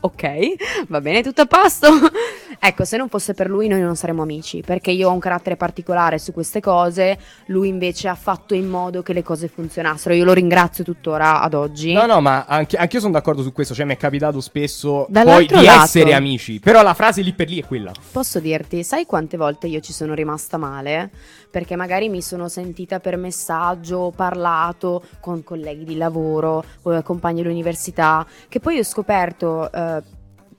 [0.07, 1.87] Ok, va bene, tutto a posto.
[2.59, 5.57] ecco, se non fosse per lui noi non saremmo amici, perché io ho un carattere
[5.57, 10.15] particolare su queste cose, lui invece ha fatto in modo che le cose funzionassero.
[10.15, 11.91] Io lo ringrazio tuttora ad oggi.
[11.91, 13.73] No, no, ma anche, anch'io sono d'accordo su questo.
[13.73, 16.61] Cioè, mi è capitato spesso poi di lato- essere amici.
[16.61, 17.91] Però la frase lì per lì è quella.
[18.13, 21.11] Posso dirti, sai quante volte io ci sono rimasta male?
[21.57, 27.41] Perché magari mi sono sentita per messaggio, ho parlato con colleghi di lavoro, o compagni
[27.41, 30.03] dell'università, che poi ho scoperto, eh,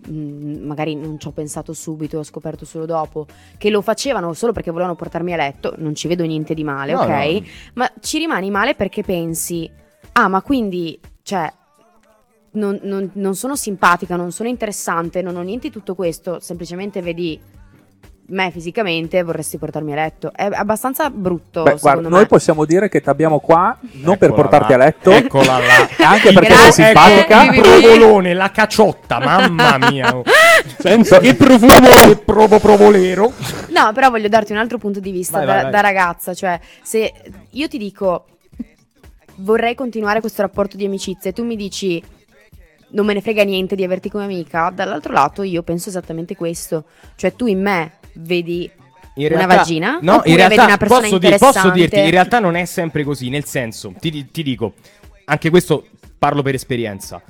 [0.09, 3.27] mh, magari non ci ho pensato subito, ho scoperto solo dopo,
[3.59, 6.91] che lo facevano solo perché volevano portarmi a letto, non ci vedo niente di male,
[6.95, 7.09] No, ok?
[7.09, 7.43] no.
[7.75, 9.71] Ma ci rimani male perché pensi,
[10.15, 11.53] ah ma quindi, cioè...
[12.51, 17.03] Non, non- non sono simpatica, non sono interessante, non ho niente di tutto questo, semplicemente
[17.03, 17.39] vedi
[18.31, 20.33] me fisicamente vorresti portarmi a letto.
[20.35, 24.43] È abbastanza brutto, Beh, guarda, noi possiamo dire che ti abbiamo qua non per Eccola
[24.49, 24.75] portarti là.
[24.75, 25.89] a letto, Eccola là.
[26.09, 26.73] anche perché Grazie.
[26.73, 27.45] sei simpatica.
[27.45, 30.23] Ecco, Il provolone, la cacciotta, mamma mia.
[30.79, 31.73] Senza che profumo!
[32.03, 33.33] Che provo provolero.
[33.69, 35.73] No, però voglio darti un altro punto di vista Vai, da, vai, vai.
[35.73, 36.35] da ragazza.
[36.35, 37.13] Cioè, se
[37.51, 38.27] io ti dico
[39.37, 42.03] vorrei continuare questo rapporto di amicizia e tu mi dici
[42.91, 46.85] non me ne frega niente di averti come amica, dall'altro lato io penso esattamente questo.
[47.17, 48.71] Cioè, tu in me vedi
[49.15, 49.99] In Una realtà- vagina?
[50.01, 53.03] No, in realtà vedi una persona posso, dir- posso dirti, in realtà non è sempre
[53.03, 54.75] così, nel senso, ti, ti dico,
[55.25, 55.87] anche questo
[56.19, 57.21] parlo per esperienza.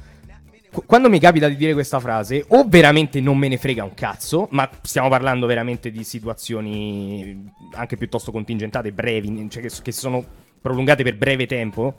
[0.71, 3.95] Qu- Quando mi capita di dire questa frase, o veramente non me ne frega un
[3.95, 10.01] cazzo, ma stiamo parlando veramente di situazioni anche piuttosto contingentate, brevi, cioè che, che si
[10.01, 10.23] sono
[10.61, 11.95] prolungate per breve tempo,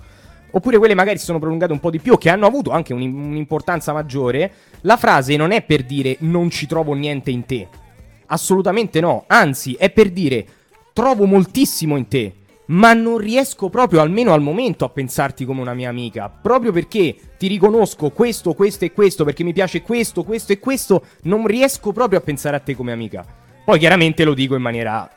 [0.51, 3.01] oppure quelle magari si sono prolungate un po' di più, che hanno avuto anche un-
[3.01, 7.67] un'importanza maggiore, la frase non è per dire non ci trovo niente in te.
[8.29, 10.45] Assolutamente no, anzi è per dire
[10.93, 12.33] trovo moltissimo in te,
[12.67, 17.15] ma non riesco proprio almeno al momento a pensarti come una mia amica, proprio perché
[17.37, 21.91] ti riconosco questo, questo e questo, perché mi piace questo, questo e questo, non riesco
[21.91, 23.25] proprio a pensare a te come amica.
[23.65, 25.09] Poi chiaramente lo dico in maniera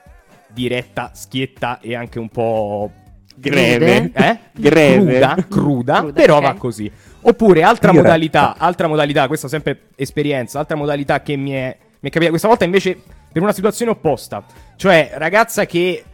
[0.49, 2.91] diretta, schietta e anche un po'
[3.35, 4.11] Greve.
[4.15, 4.39] eh?
[4.53, 5.19] Greve.
[5.19, 6.43] Cruda, cruda, Cruda, però ok.
[6.43, 6.91] va così.
[7.23, 12.12] Oppure altra modalità, altra modalità, questa sempre esperienza, altra modalità che mi è, mi è
[12.12, 13.00] capitata questa volta invece
[13.32, 14.44] per una situazione opposta.
[14.74, 16.05] Cioè, ragazza che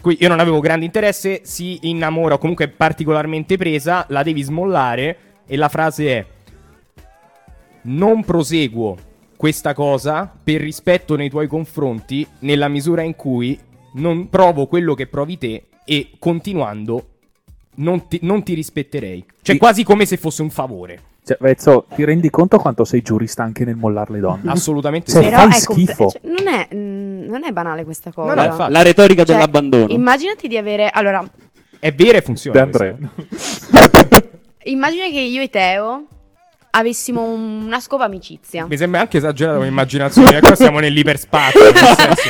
[0.00, 4.42] cui io non avevo grande interesse, si innamora o comunque è particolarmente presa, la devi
[4.42, 6.26] smollare e la frase è
[7.82, 8.96] non proseguo
[9.36, 13.58] questa cosa per rispetto nei tuoi confronti nella misura in cui
[13.94, 17.08] non provo quello che provi te e continuando
[17.76, 19.22] non ti, non ti rispetterei.
[19.42, 21.12] Cioè quasi come se fosse un favore.
[21.26, 24.50] Cioè, Vezzo, ti rendi conto quanto sei giurista anche nel mollare le donne?
[24.50, 25.22] Assolutamente Sì.
[25.22, 25.30] sì.
[25.30, 26.10] fai è comple- schifo.
[26.10, 28.34] cioè, non, è, mm, non è banale questa cosa.
[28.34, 28.68] No, no.
[28.68, 29.86] La retorica Cioè, dell'abbandono.
[29.88, 30.90] Immaginati di avere.
[30.92, 31.26] Allora,
[31.78, 32.68] È vera e funziona.
[34.66, 36.04] Immagina che io e Teo
[36.70, 38.66] avessimo un- una scopa amicizia.
[38.66, 40.40] Mi sembra anche esagerato come immaginazione.
[40.40, 41.60] Qua siamo nell'iperspazio.
[41.62, 42.28] nel senso.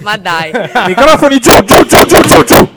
[0.00, 0.50] Ma dai.
[0.86, 2.68] Microfoni giù, giù, giù, giù, giù, giù.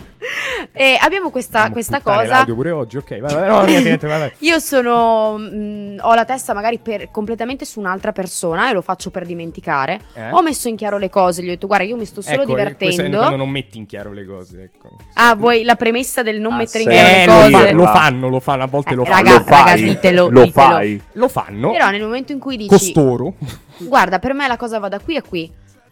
[0.76, 2.44] E abbiamo questa, questa cosa.
[2.46, 3.20] pure oggi, ok.
[3.20, 4.32] Vai, vai, no, niente, niente, vai, vai.
[4.40, 5.38] Io sono.
[5.38, 10.00] mm, ho la testa magari per- completamente su un'altra persona e lo faccio per dimenticare.
[10.14, 10.32] Eh?
[10.32, 12.44] Ho messo in chiaro le cose, gli ho detto, guarda, io mi sto solo Ecco,
[12.44, 13.18] è divertendo.
[13.18, 14.90] quando non metti in chiaro le cose, ecco.
[15.14, 17.52] Ah, vuoi la premessa del non Ah, mettere in chiaro Eh, le lo, cose?
[17.68, 19.38] fa- lo fanno, lo fanno, a volte Eh, lo raga, fanno.
[19.38, 20.68] lo fai, raga, ditelo, lo ditelo.
[20.72, 21.02] fai.
[21.12, 21.72] Lo fanno.
[21.72, 23.34] Però nel momento in cui dici, Costoro.
[23.78, 25.52] guarda, per me la cosa va da qui a qui.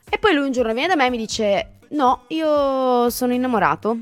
[0.10, 3.98] E poi lui un giorno viene da me e mi dice, no, io sono innamorato.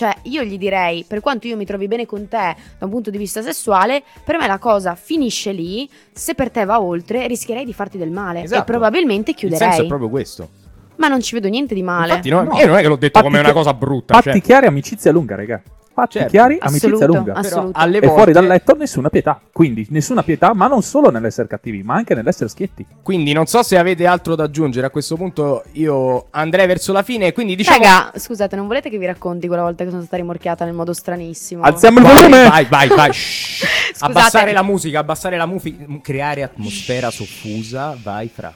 [0.00, 3.10] Cioè, io gli direi, per quanto io mi trovi bene con te da un punto
[3.10, 5.86] di vista sessuale, per me la cosa finisce lì.
[6.10, 8.44] Se per te va oltre, rischierei di farti del male.
[8.44, 8.62] Esatto.
[8.62, 9.68] E probabilmente Il chiuderei.
[9.68, 10.48] senso è proprio questo.
[10.96, 12.12] Ma non ci vedo niente di male.
[12.12, 12.58] Infatti, no, No.
[12.58, 14.14] io non è che l'ho detto Patti come una cosa brutta.
[14.14, 15.60] Patti cioè, chiari, amicizia lunga, raga.
[16.00, 16.30] Patti Certo.
[16.30, 17.32] chiari, amicizia Assoluto, lunga.
[17.34, 17.78] ass- però assoluto.
[17.78, 19.40] alle E volte, fuori dal letto nessuna pietà.
[19.52, 22.86] Quindi nessuna pietà, ma non solo nell'essere cattivi, ma anche nell'essere schietti.
[23.02, 24.86] Quindi non so se avete altro da aggiungere.
[24.86, 27.32] A questo punto io andrei verso la fine.
[27.32, 27.78] Quindi diciamo.
[27.82, 30.92] Raga, scusate, non volete che vi racconti quella volta che sono stata rimorchiata nel modo
[30.92, 31.62] stranissimo?
[31.62, 32.48] Alziamo il Vai, volume!
[32.48, 33.10] vai, vai, vai.
[34.00, 37.96] Abbassare la musica, abbassare la musica, creare atmosfera soffusa.
[38.02, 38.52] Vai, fra.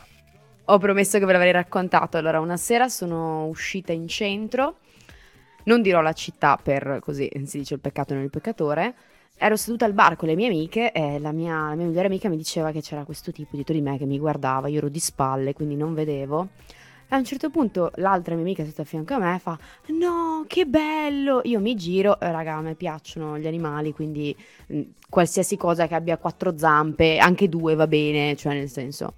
[0.68, 2.16] Ho promesso che ve l'avrei raccontato.
[2.16, 4.76] Allora, una sera sono uscita in centro.
[5.64, 8.94] Non dirò la città per così si dice il peccato non il peccatore.
[9.36, 12.28] Ero seduta al bar con le mie amiche e la mia, la mia migliore amica
[12.28, 14.68] mi diceva che c'era questo tipo dietro di me che mi guardava.
[14.68, 16.48] Io ero di spalle, quindi non vedevo.
[17.08, 19.58] E a un certo punto l'altra mia amica seduta a fianco a me fa:
[19.88, 21.40] No, che bello!
[21.44, 24.36] Io mi giro, raga, a me piacciono gli animali, quindi
[24.68, 29.14] mh, qualsiasi cosa che abbia quattro zampe, anche due va bene, cioè nel senso,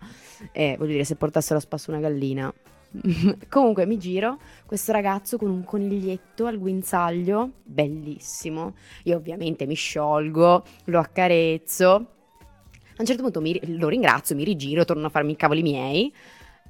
[0.52, 2.52] eh, voglio dire, se portassero a spasso una gallina.
[3.48, 8.74] Comunque mi giro, questo ragazzo con un coniglietto al guinzaglio, bellissimo.
[9.04, 11.88] Io ovviamente mi sciolgo, lo accarezzo.
[11.88, 16.12] A un certo punto mi lo ringrazio, mi rigiro, torno a farmi i cavoli miei.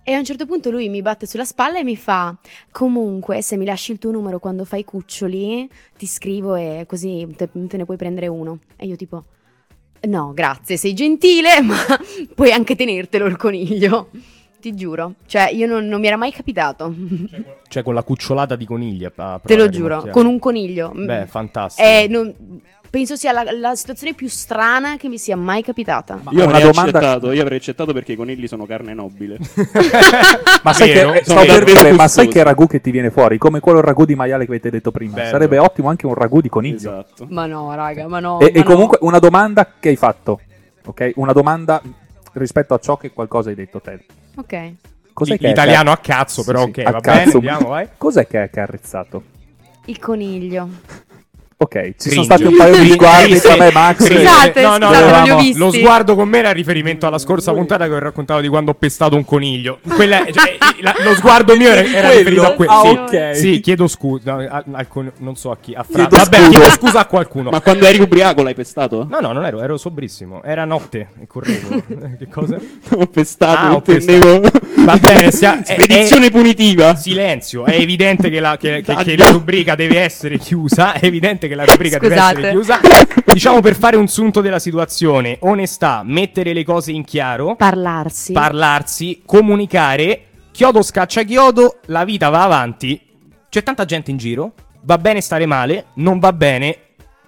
[0.08, 2.36] E a un certo punto lui mi batte sulla spalla e mi fa:
[2.70, 7.48] Comunque, se mi lasci il tuo numero quando fai cuccioli, ti scrivo e così te,
[7.50, 8.60] te ne puoi prendere uno.
[8.76, 9.24] E io, tipo,
[10.02, 11.76] no, grazie, sei gentile, ma
[12.34, 14.10] puoi anche tenertelo il coniglio.
[14.66, 15.12] Ti giuro.
[15.26, 16.92] Cioè, io non, non mi era mai capitato.
[17.68, 19.04] Cioè, con la cucciolata di conigli.
[19.04, 20.90] a- a Te lo di giuro, con un coniglio.
[20.92, 21.86] Beh, fantastico.
[21.86, 22.34] Eh, non-
[22.90, 26.18] penso sia la, la situazione più strana che mi sia mai capitata.
[26.20, 29.38] Ma Io una avrei domanda- accettato, io avrei accettato perché i conigli sono carne nobile.
[30.64, 31.12] Ma sai, Vero?
[31.12, 33.38] che, Sono davvero dire, ma sai che ragù che ti viene fuori?
[33.38, 35.14] Come quello ragù di maiale che avete detto prima.
[35.14, 35.30] Bello.
[35.30, 36.76] Sarebbe ottimo anche un ragù di coniglio.
[36.76, 37.24] esatto.
[37.30, 38.40] Ma no, raga, ma no.
[38.40, 38.64] E, ma e no.
[38.64, 40.40] comunque una domanda che hai fatto,
[40.84, 41.12] ok?
[41.16, 41.80] Una domanda
[42.32, 44.04] rispetto a ciò che qualcosa hai detto te.
[44.36, 44.74] Ok.
[45.12, 47.18] Cos'è che è Italiano a cazzo, Sì, però sì, ok, a va cazzo.
[47.18, 47.88] bene, andiamo, vai.
[47.96, 49.22] Cos'è che è carezzato?
[49.86, 50.68] Il coniglio.
[51.58, 52.10] Ok, ci Cringe.
[52.10, 54.04] sono stati un paio di sguardi tra me e Max.
[54.06, 55.52] Scusate, no, no, scusate, no.
[55.54, 58.74] Lo sguardo con me era riferimento alla scorsa puntata che ho raccontato di quando ho
[58.74, 59.78] pestato un coniglio.
[59.88, 62.70] Quella, cioè, la- lo sguardo mio era, era riferito a quello.
[62.72, 63.36] Ah, sì, ok.
[63.36, 64.34] sì, chiedo scusa.
[64.34, 64.86] al- al
[65.20, 65.72] non so a chi.
[65.72, 66.06] A Fra.
[66.06, 66.48] Chiedo Vabbè, scusa.
[66.50, 67.48] chiedo scusa a qualcuno.
[67.48, 69.06] Ma quando eri ubriaco l'hai pestato?
[69.08, 70.42] No, no, non ero, ero sobrissimo.
[70.42, 71.82] Era notte e correvo.
[72.18, 72.58] che cosa?
[72.90, 74.42] Ho pestato, Ah, ho intendevo.
[74.84, 76.94] Va bene, sia- è- Spedizione è- punitiva.
[76.96, 80.92] Silenzio, è evidente che la, che- che- che la rubrica deve essere chiusa.
[80.92, 82.38] È evidente che la rubrica deve Scusate.
[82.38, 82.80] essere chiusa.
[83.24, 88.32] Diciamo per fare un sunto della situazione: onestà, mettere le cose in chiaro, Parlarsi.
[88.32, 90.22] parlarsi, comunicare.
[90.50, 93.00] Chiodo scaccia chiodo, la vita va avanti.
[93.48, 94.52] C'è tanta gente in giro.
[94.82, 96.78] Va bene stare male, non va bene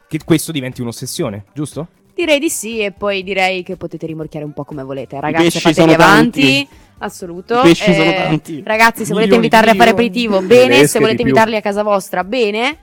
[0.08, 1.88] che questo diventi un'ossessione, giusto?
[2.14, 5.18] Direi di sì e poi direi che potete rimorchiare un po' come volete.
[5.20, 6.40] Ragazzi, pesci fatevi sono avanti.
[6.40, 6.68] tanti.
[7.00, 7.58] Assoluto.
[7.58, 8.62] I pesci Eh, sono tanti.
[8.64, 10.08] Ragazzi, se volete Milioni invitarli a di fare milioni.
[10.08, 10.62] aperitivo, bene.
[10.74, 11.30] Tedesche Se volete di più.
[11.32, 12.78] invitarli a casa vostra, bene.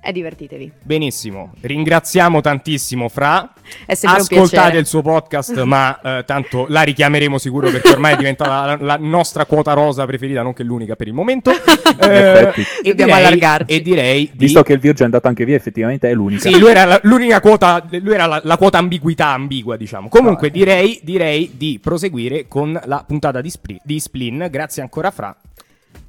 [0.00, 0.72] E divertitevi.
[0.82, 3.52] Benissimo, ringraziamo tantissimo Fra.
[3.84, 4.78] È sempre un Ascoltate piacere.
[4.78, 8.96] il suo podcast, ma eh, tanto la richiameremo sicuro perché ormai è diventata la, la
[8.98, 11.50] nostra quota rosa preferita, non che l'unica per il momento.
[11.52, 12.60] effetti.
[12.82, 13.74] e Dobbiamo direi, allargarci.
[13.74, 14.38] E direi di...
[14.38, 16.48] Visto che il Virgio è andato anche via, effettivamente è l'unica.
[16.48, 20.08] Sì, lui era la- l'unica quota, lui era la, la quota ambiguità ambigua, diciamo.
[20.08, 24.46] Comunque direi, direi di proseguire con la puntata di, Spli- di Splin.
[24.50, 25.36] Grazie ancora Fra.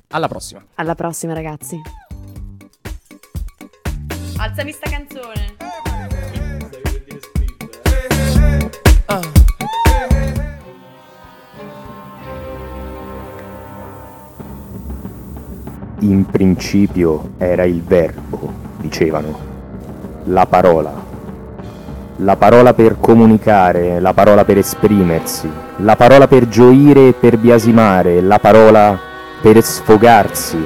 [0.09, 0.63] Alla prossima.
[0.75, 1.75] Alla prossima, ragazzi.
[4.41, 5.57] Alzami sta canzone.
[15.99, 19.37] In principio era il verbo, dicevano,
[20.23, 20.93] la parola.
[22.19, 28.21] La parola per comunicare, la parola per esprimersi, la parola per gioire e per biasimare,
[28.21, 28.97] la parola
[29.41, 30.65] per sfogarsi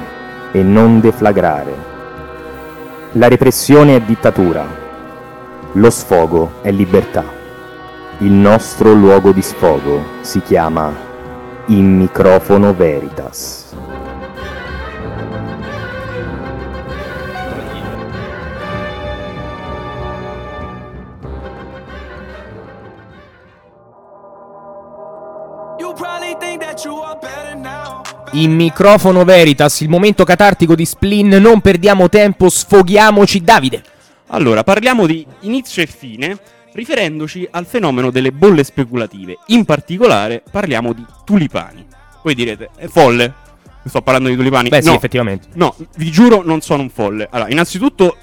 [0.52, 1.93] e non deflagrare.
[3.16, 4.66] La repressione è dittatura,
[5.74, 7.22] lo sfogo è libertà.
[8.18, 10.92] Il nostro luogo di sfogo si chiama
[11.66, 13.63] In microfono veritas.
[28.34, 31.28] In microfono Veritas, il momento catartico di Splin.
[31.28, 33.40] Non perdiamo tempo, sfoghiamoci.
[33.40, 33.80] Davide.
[34.28, 36.36] Allora, parliamo di inizio e fine,
[36.72, 39.38] riferendoci al fenomeno delle bolle speculative.
[39.48, 41.86] In particolare, parliamo di tulipani.
[42.24, 43.32] Voi direte, è folle.
[43.84, 44.68] sto parlando di tulipani.
[44.68, 45.48] Beh, sì, no, effettivamente.
[45.52, 47.28] no, vi giuro, non sono un folle.
[47.30, 48.16] Allora, innanzitutto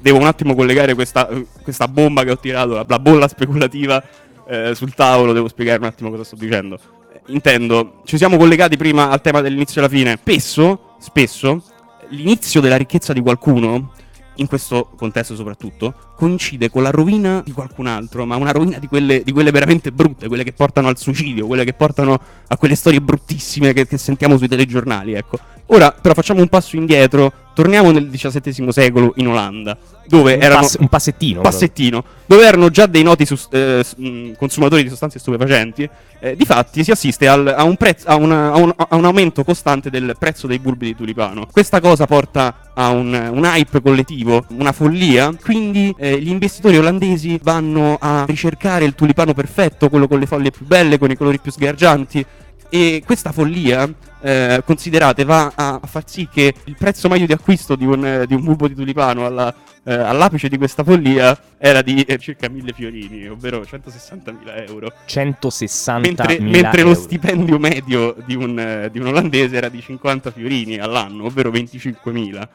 [0.00, 1.28] devo un attimo collegare questa,
[1.62, 4.02] questa bomba che ho tirato, la, la bolla speculativa
[4.48, 5.32] eh, sul tavolo.
[5.32, 6.80] Devo spiegare un attimo cosa sto dicendo.
[7.26, 10.16] Intendo, ci siamo collegati prima al tema dell'inizio e alla fine.
[10.20, 11.62] Spesso, spesso,
[12.08, 13.92] l'inizio della ricchezza di qualcuno,
[14.36, 18.86] in questo contesto soprattutto, coincide con la rovina di qualcun altro, ma una rovina di
[18.86, 22.16] quelle, di quelle veramente brutte, quelle che portano al suicidio, quelle che portano
[22.46, 25.38] a quelle storie bruttissime che, che sentiamo sui telegiornali, ecco.
[25.66, 30.60] Ora, però, facciamo un passo indietro, torniamo nel XVII secolo in Olanda, dove Un, erano...
[30.60, 31.40] pass- un passettino.
[31.40, 35.88] passettino, dove erano già dei noti sus- eh, mh, consumatori di sostanze stupefacenti,
[36.20, 39.44] eh, difatti si assiste al- a, un prezzo- a, una- a un, a un aumento
[39.44, 41.46] costante del prezzo dei bulbi di tulipano.
[41.50, 47.38] Questa cosa porta a un, un hype collettivo, una follia, quindi eh, gli investitori olandesi
[47.42, 51.38] vanno a ricercare il tulipano perfetto, quello con le foglie più belle, con i colori
[51.38, 52.24] più sgargianti.
[52.68, 53.86] E questa follia,
[54.22, 58.24] eh, considerate, va a, a far sì che il prezzo medio di acquisto di un,
[58.26, 59.54] di un bulbo di tulipano alla-
[59.84, 64.92] eh, all'apice di questa follia era di eh, circa 1000 fiorini, ovvero 160.000 euro.
[65.04, 70.30] 160 Mentre, mentre lo stipendio medio di un, eh, di un olandese era di 50
[70.30, 72.48] fiorini all'anno, ovvero 25.000.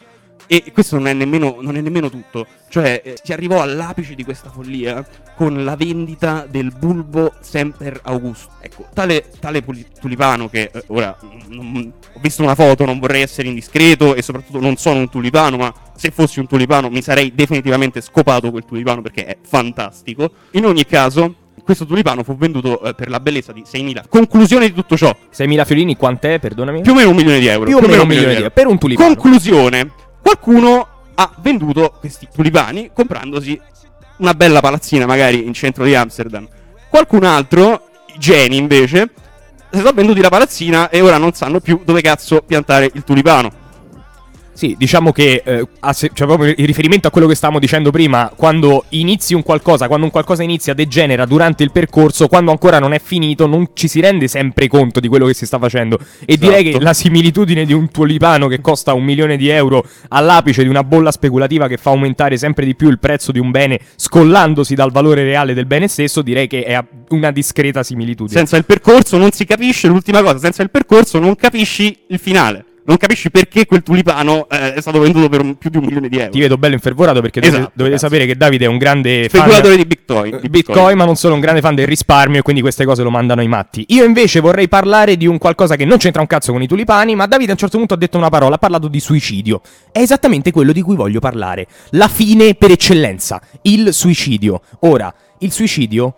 [0.46, 2.46] E questo non è nemmeno, non è nemmeno tutto.
[2.70, 8.52] Cioè, eh, si arrivò all'apice di questa follia con la vendita del bulbo Semper Augusto.
[8.62, 9.64] Ecco, tale, tale
[10.00, 14.22] tulipano che eh, ora mm, non- ho visto una foto, non vorrei essere indiscreto e
[14.22, 18.66] soprattutto non sono un tulipano, ma se fossi un tulipano mi sarei definitivamente scopato quel
[18.66, 20.32] tulipano perché è fantastico.
[20.52, 24.04] In ogni caso, questo tulipano fu venduto eh, per la bellezza di 6.000.
[24.08, 26.40] Conclusione di tutto ciò, 6.000 fiorini, quant'è?
[26.40, 26.82] Perdonami.
[26.82, 27.66] più o meno un milione di euro.
[27.66, 28.52] Più o meno un milione di euro.
[28.52, 29.08] Per un tulipano.
[29.14, 29.92] Conclusione,
[30.28, 33.60] qualcuno ha venduto questi tulipani comprandosi
[34.18, 36.46] una bella palazzina magari in centro di Amsterdam.
[36.90, 39.10] Qualcun altro, i geni invece,
[39.72, 43.66] si sono venduti la palazzina e ora non sanno più dove cazzo piantare il tulipano.
[44.58, 48.86] Sì, diciamo che eh, cioè proprio in riferimento a quello che stavamo dicendo prima, quando
[48.90, 53.00] inizi un qualcosa, quando un qualcosa inizia, degenera durante il percorso, quando ancora non è
[53.00, 56.00] finito, non ci si rende sempre conto di quello che si sta facendo.
[56.26, 60.64] E direi che la similitudine di un tulipano che costa un milione di euro all'apice
[60.64, 63.80] di una bolla speculativa che fa aumentare sempre di più il prezzo di un bene,
[63.96, 68.36] scollandosi dal valore reale del bene stesso, direi che è una discreta similitudine.
[68.36, 72.66] Senza il percorso non si capisce l'ultima cosa, senza il percorso non capisci il finale.
[72.88, 76.08] Non capisci perché quel tulipano eh, è stato venduto per un- più di un milione
[76.08, 76.32] di euro.
[76.32, 78.08] Ti vedo bello infervorato perché dovete- Esatto, dovete grazie.
[78.10, 80.40] sapere che Davide è un grande fan Speculatore di Bitcoin.
[80.42, 83.10] di Bitcoin, ma non solo un grande fan del risparmio e quindi queste cose lo
[83.10, 83.84] mandano ai matti.
[83.90, 87.14] Io invece vorrei parlare di un qualcosa che non c'entra un cazzo con i tulipani,
[87.16, 89.60] ma Davide a un certo punto ha detto una parola, ha parlato di suicidio.
[89.92, 91.68] È esattamente quello di cui voglio parlare.
[91.90, 94.62] La fine per eccellenza, il suicidio.
[94.82, 96.16] Ora, il suicidio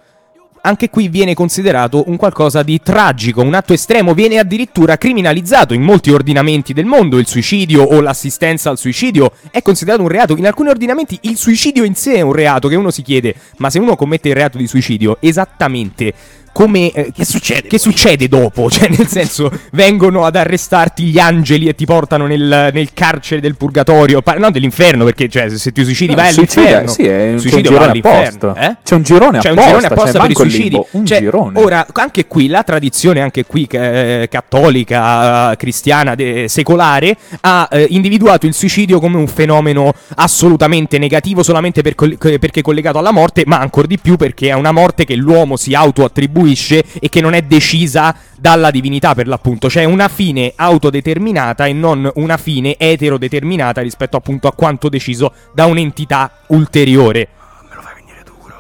[0.70, 5.82] anche qui viene considerato un qualcosa di tragico, un atto estremo, viene addirittura criminalizzato in
[5.82, 10.46] molti ordinamenti del mondo, il suicidio o l'assistenza al suicidio è considerato un reato, in
[10.46, 13.80] alcuni ordinamenti il suicidio in sé è un reato che uno si chiede, ma se
[13.80, 16.14] uno commette il reato di suicidio, esattamente
[16.60, 17.70] come eh, che succede?
[17.70, 18.70] Che succede dopo?
[18.80, 23.56] Cioè, nel senso, vengono ad arrestarti gli angeli e ti portano nel, nel carcere del
[23.56, 26.90] purgatorio, pa- no, dell'inferno, perché cioè, se ti suicidi vai suicida, all'inferno.
[26.92, 28.70] Sì, è un, Suicidio c'è un all'inferno, apposta.
[28.72, 28.76] eh?
[28.84, 30.82] C'è un girone C'è un apposta, girone apposta per i suicidi.
[30.92, 31.60] un Cioè, girone.
[31.62, 38.46] Ora, anche qui la tradizione, anche qui eh, cattolica, cristiana, de- secolare, ha eh, individuato
[38.48, 43.60] il suicidio come un fenomeno assolutamente negativo solamente per che- perché collegato alla morte, ma
[43.60, 47.42] ancora di più perché è una morte che l'uomo si autoattribuisce e che non è
[47.42, 54.18] decisa dalla divinità per l'appunto, cioè una fine autodeterminata e non una fine eterodeterminata rispetto
[54.18, 57.28] appunto a quanto deciso da un'entità ulteriore.
[57.70, 58.56] Me lo fai venire duro.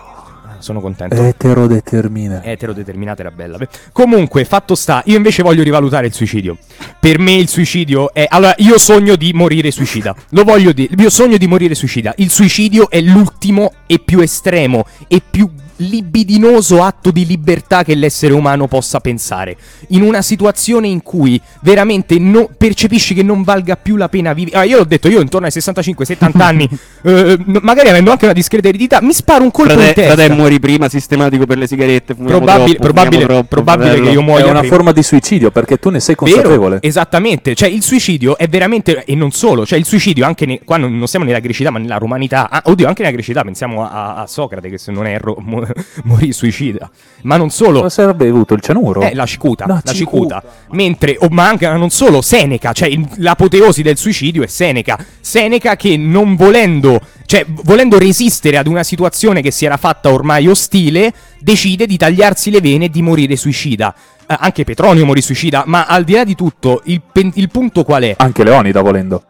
[0.60, 1.16] Sono contento.
[1.16, 2.44] Eterodetermina.
[2.44, 3.58] Eterodeterminata era bella.
[3.58, 6.58] Beh, Comunque, fatto sta, io invece voglio rivalutare il suicidio.
[7.00, 8.26] Per me il suicidio è.
[8.28, 10.16] Allora, io sogno di morire suicida.
[10.32, 10.94] Lo voglio dire.
[10.98, 12.14] Io sogno di morire suicida.
[12.18, 15.50] Il suicidio è l'ultimo e più estremo e più
[15.80, 19.58] libidinoso atto di libertà che l'essere umano possa pensare.
[19.90, 24.58] In una situazione in cui veramente no- percepisci che non valga più la pena vivere.
[24.58, 26.70] Ah, io l'ho detto, io intorno ai 65-70 anni,
[27.04, 30.16] eh, magari avendo anche una discreta eredità, mi sparo un colpo in Frate, testa.
[30.16, 32.16] frate, muori prima sistematico per le sigarette.
[32.16, 34.08] Probabile- troppo, probabile- troppo, probabile fratello.
[34.08, 34.76] che io muoia È una prima.
[34.76, 36.76] forma di suicidio perché tu ne sei consapevole.
[36.76, 40.62] Vero, esattamente, cioè il suicidio è veramente, e non solo, cioè il suicidio anche ne-
[40.64, 43.88] qua non, non siamo nella grecità ma nella romanità, ah, oddio anche nella grecità, pensiamo
[43.90, 45.68] a, a Socrate che se non erro mo-
[46.06, 46.90] morì suicida,
[47.24, 49.02] ma non solo, Cosa sarebbe avuto il cianuro?
[49.02, 50.44] eh, la cicuta, La la cicuta.
[50.72, 54.98] Mentre, oh, ma anche non solo, Seneca, cioè il- l'apoteosi del suicidio è Seneca.
[55.20, 60.48] Seneca che non volendo, cioè volendo resistere ad una situazione che si era fatta ormai
[60.48, 63.94] ostile, decide di tagliarsi le vene e di morire suicida.
[64.28, 67.84] eh, anche Petronio morì suicida, ma al di là di tutto, il, pen- il punto
[67.84, 68.14] qual è?
[68.18, 69.24] Anche Leonida volendo.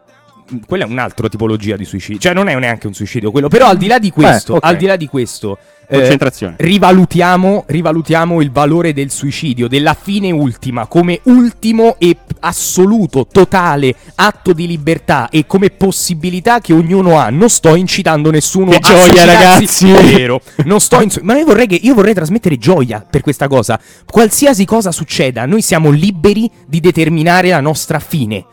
[0.66, 3.76] Quella è un'altra tipologia di suicidio, cioè non è neanche un suicidio quello, però al
[3.76, 4.64] di là di questo, Eh, ok.
[4.64, 5.58] al di là di questo,
[5.90, 6.54] eh, Concentrazione.
[6.58, 14.52] rivalutiamo, rivalutiamo il valore del suicidio, della fine ultima, come ultimo e assoluto, totale atto
[14.52, 17.28] di libertà e come possibilità che ognuno ha.
[17.30, 19.90] Non sto incitando nessuno Che a gioia, ragazzi!
[19.90, 20.40] è vero.
[20.64, 23.78] Non sto insu- ma io vorrei, che, io vorrei trasmettere gioia per questa cosa.
[24.06, 28.44] Qualsiasi cosa succeda, noi siamo liberi di determinare la nostra fine.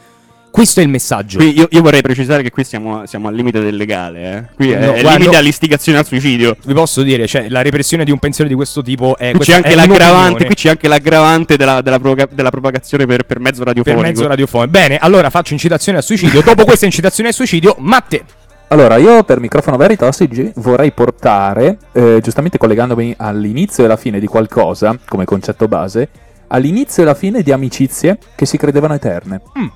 [0.49, 1.37] Questo è il messaggio.
[1.37, 4.37] Qui io, io vorrei precisare che qui siamo, siamo al limite del legale.
[4.49, 4.55] Eh.
[4.55, 5.37] Qui è, No, è il guarda, limite no.
[5.37, 6.55] all'istigazione al suicidio.
[6.65, 9.31] Vi posso dire, cioè, la repressione di un pensiero di questo tipo è.
[9.33, 13.39] Qui c'è, anche è qui c'è anche l'aggravante della, della provoca- della propagazione per, per
[13.39, 14.01] mezzo per radiofonico.
[14.01, 14.71] mezzo radiofonico.
[14.71, 16.41] Bene, allora faccio incitazione al suicidio.
[16.41, 18.23] Dopo questa incitazione al suicidio, Matte.
[18.69, 24.19] Allora, io per microfono Veritas oggi vorrei portare, eh, giustamente collegandomi all'inizio e alla fine
[24.19, 26.09] di qualcosa, come concetto base,
[26.47, 29.41] all'inizio e alla fine di amicizie che si credevano eterne.
[29.57, 29.67] Mm.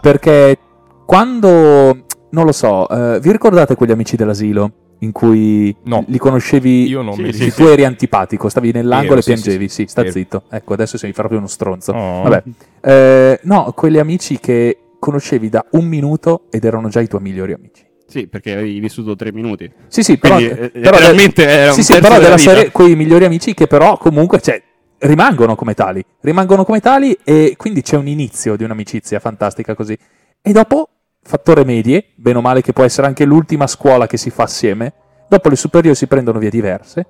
[0.00, 0.58] Perché
[1.04, 4.70] quando, non lo so, eh, vi ricordate quegli amici dell'asilo
[5.00, 6.04] in cui No.
[6.08, 6.88] li conoscevi?
[6.88, 9.68] Io non Sì, mi sì, tu eri antipatico, stavi nell'angolo e sì, piangevi.
[9.68, 9.88] sì, Sì, sì.
[9.88, 10.12] sta Vero.
[10.12, 10.42] zitto.
[10.50, 11.92] Ecco, adesso sei proprio uno stronzo.
[11.92, 12.22] Oh.
[12.22, 12.42] Vabbè.
[12.80, 17.52] Eh, no, quegli amici che conoscevi da un minuto ed erano già i tuoi migliori
[17.52, 17.84] amici.
[18.08, 19.70] Sì, perché avevi vissuto tre minuti.
[19.88, 22.50] Sì, sì, però, Quindi, eh, però realmente era sì, un sì, però della della vita.
[22.50, 24.62] serie quei migliori amici che però comunque cioè,
[24.98, 29.98] rimangono come tali, rimangono come tali e quindi c'è un inizio di un'amicizia fantastica così.
[30.40, 30.88] E dopo
[31.22, 34.92] fattore medie, bene o male che può essere anche l'ultima scuola che si fa assieme,
[35.28, 37.06] dopo le superiori si prendono vie diverse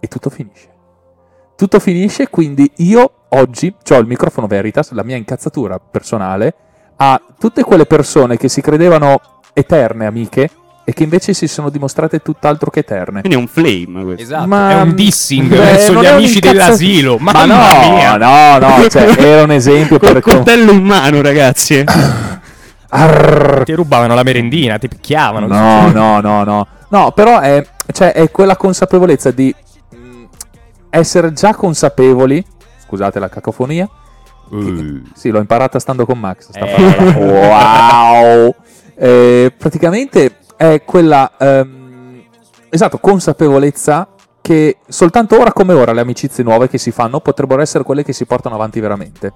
[0.00, 0.70] e tutto finisce.
[1.54, 6.54] Tutto finisce, quindi io oggi ho il microfono Veritas, la mia incazzatura personale,
[6.96, 9.20] a tutte quelle persone che si credevano
[9.52, 10.50] eterne amiche
[10.84, 13.20] e che invece si sono dimostrate tutt'altro che eterne.
[13.20, 14.22] Quindi è un flame questo.
[14.22, 17.16] Esatto, Ma- è un dissing Beh, verso gli amici cazzo- dell'asilo.
[17.18, 18.16] Ma Mamma no, mia.
[18.16, 20.22] no, no, cioè, era un esempio Col per...
[20.22, 21.84] coltello in mano, ragazzi.
[22.94, 23.62] Arr.
[23.64, 25.46] Ti rubavano la merendina, ti picchiavano.
[25.46, 26.66] No, no, no, no.
[26.88, 29.54] No, però è, cioè, è quella consapevolezza di
[29.94, 30.24] mm,
[30.90, 32.44] essere già consapevoli.
[32.84, 33.88] Scusate la cacofonia.
[34.52, 35.00] Eh.
[35.14, 36.50] Sì, l'ho imparata stando con Max.
[36.50, 37.14] Sta Eh.
[37.16, 38.54] Wow.
[38.94, 40.36] Eh, praticamente
[40.70, 42.22] è quella ehm,
[42.68, 44.08] esatto, consapevolezza
[44.40, 48.12] che soltanto ora come ora le amicizie nuove che si fanno potrebbero essere quelle che
[48.12, 49.32] si portano avanti veramente.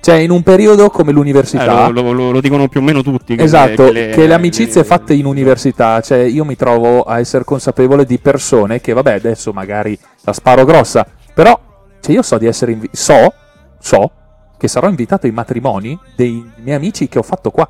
[0.00, 1.88] Cioè, in un periodo come Eh, l'università.
[1.88, 3.36] lo, lo- lo- lo dicono più o meno tutti.
[3.36, 7.20] che Esatto, le- che le amicizie le- fatte in università, cioè io mi trovo a
[7.20, 11.58] essere consapevole di persone che, vabbè, adesso magari la sparo grossa, però
[12.00, 13.32] cioè io so di essere invi- so,
[13.78, 14.10] so
[14.58, 17.66] che sarò invitato ai matrimoni dei miei amici che ho fatto qua.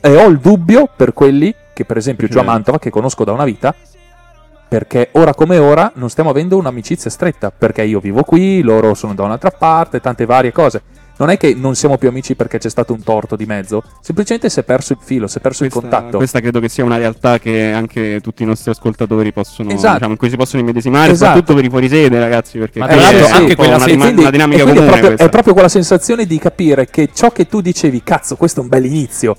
[0.00, 2.42] E ho il dubbio per quelli che, per esempio, Certo.
[2.44, 3.74] Mantova, che conosco da una vita,
[4.68, 9.14] perché ora come ora non stiamo avendo un'amicizia stretta, perché io vivo qui, loro sono
[9.14, 10.82] da un'altra parte, tante varie cose.
[11.18, 14.48] Non è che non siamo più amici perché c'è stato un torto di mezzo, semplicemente
[14.48, 16.16] si è perso il filo, si è perso il Questa, contatto.
[16.16, 19.92] questa credo che sia una realtà che anche tutti i nostri ascoltatori possono, Esatto.
[19.92, 21.26] diciamo, in cui si possono immedesimare, Esatto.
[21.26, 22.94] soprattutto per i fuorisede, ragazzi, perché Ma è
[23.30, 25.68] anche un po' quella una, dima- quindi- una dinamica comune è, proprio, è proprio quella
[25.68, 29.36] sensazione di capire che ciò che tu dicevi, cazzo, questo è un bel inizio,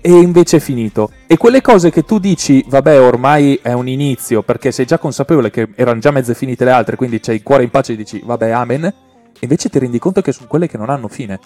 [0.00, 1.10] e invece è finito.
[1.26, 5.50] E quelle cose che tu dici, vabbè, ormai è un inizio, perché sei già consapevole
[5.50, 8.20] che erano già mezze finite le altre, quindi c'hai il cuore in pace e dici,
[8.24, 8.92] vabbè, amen,
[9.40, 11.38] invece ti rendi conto che sono quelle che non hanno fine.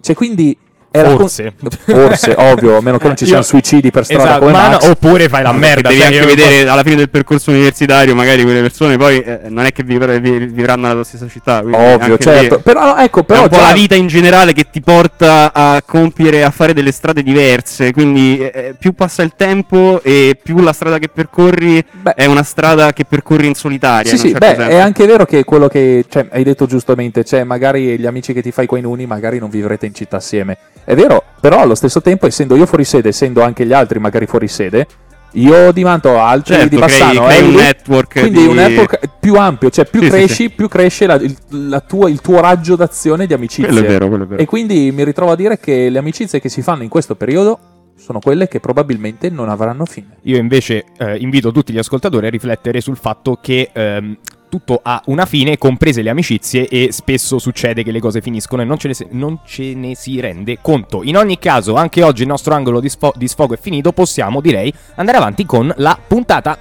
[0.00, 0.56] Cioè, quindi...
[0.90, 1.52] Era con- Forse.
[1.84, 4.68] Forse, ovvio, a meno che non ci Io- siano suicidi per strada Esatto, come ma
[4.70, 4.84] Max.
[4.84, 5.88] no, oppure fai la merda.
[5.90, 9.40] Devi cioè, anche io- vedere alla fine del percorso universitario, magari quelle persone poi eh,
[9.48, 11.58] non è che vivre- vi- vivranno nella tua stessa città.
[11.62, 12.56] Ovvio, certo.
[12.56, 15.52] lì Però, ecco, è però un po' già- la vita in generale che ti porta
[15.52, 17.92] a compiere, a fare delle strade diverse.
[17.92, 22.42] Quindi eh, più passa il tempo e più la strada che percorri Beh, è una
[22.42, 24.08] strada che percorri in solitaria.
[24.10, 24.70] Sì, in sì, certo beh, senso.
[24.70, 28.40] è anche vero che quello che cioè, hai detto giustamente, cioè magari gli amici che
[28.40, 30.56] ti fai qua in uni, magari non vivrete in città assieme.
[30.84, 34.26] È vero, però allo stesso tempo, essendo io fuori sede, essendo anche gli altri magari
[34.26, 34.86] fuori sede,
[35.32, 39.34] io di Manto, altri Certo, di Bassano, crei un network quindi di- un network più
[39.34, 42.76] ampio, cioè più Sì, sì, cresci, più cresce la- il, la tua- il tuo raggio
[42.76, 43.66] d'azione di amicizie.
[43.70, 44.40] Quello è vero, quello è vero.
[44.42, 47.58] E quindi mi ritrovo a dire che le amicizie che si fanno in questo periodo
[47.98, 50.16] sono quelle che probabilmente non avranno fine.
[50.22, 54.16] Io invece eh, invito tutti gli ascoltatori a riflettere sul fatto che ehm,
[54.48, 58.64] tutto ha una fine, comprese le amicizie, e spesso succede che le cose finiscono e
[58.64, 61.02] non ce, se- non ce ne si rende conto.
[61.02, 64.40] In ogni caso, anche oggi il nostro angolo di, sfo- di sfogo è finito, possiamo,
[64.40, 66.58] direi, andare avanti con la puntata.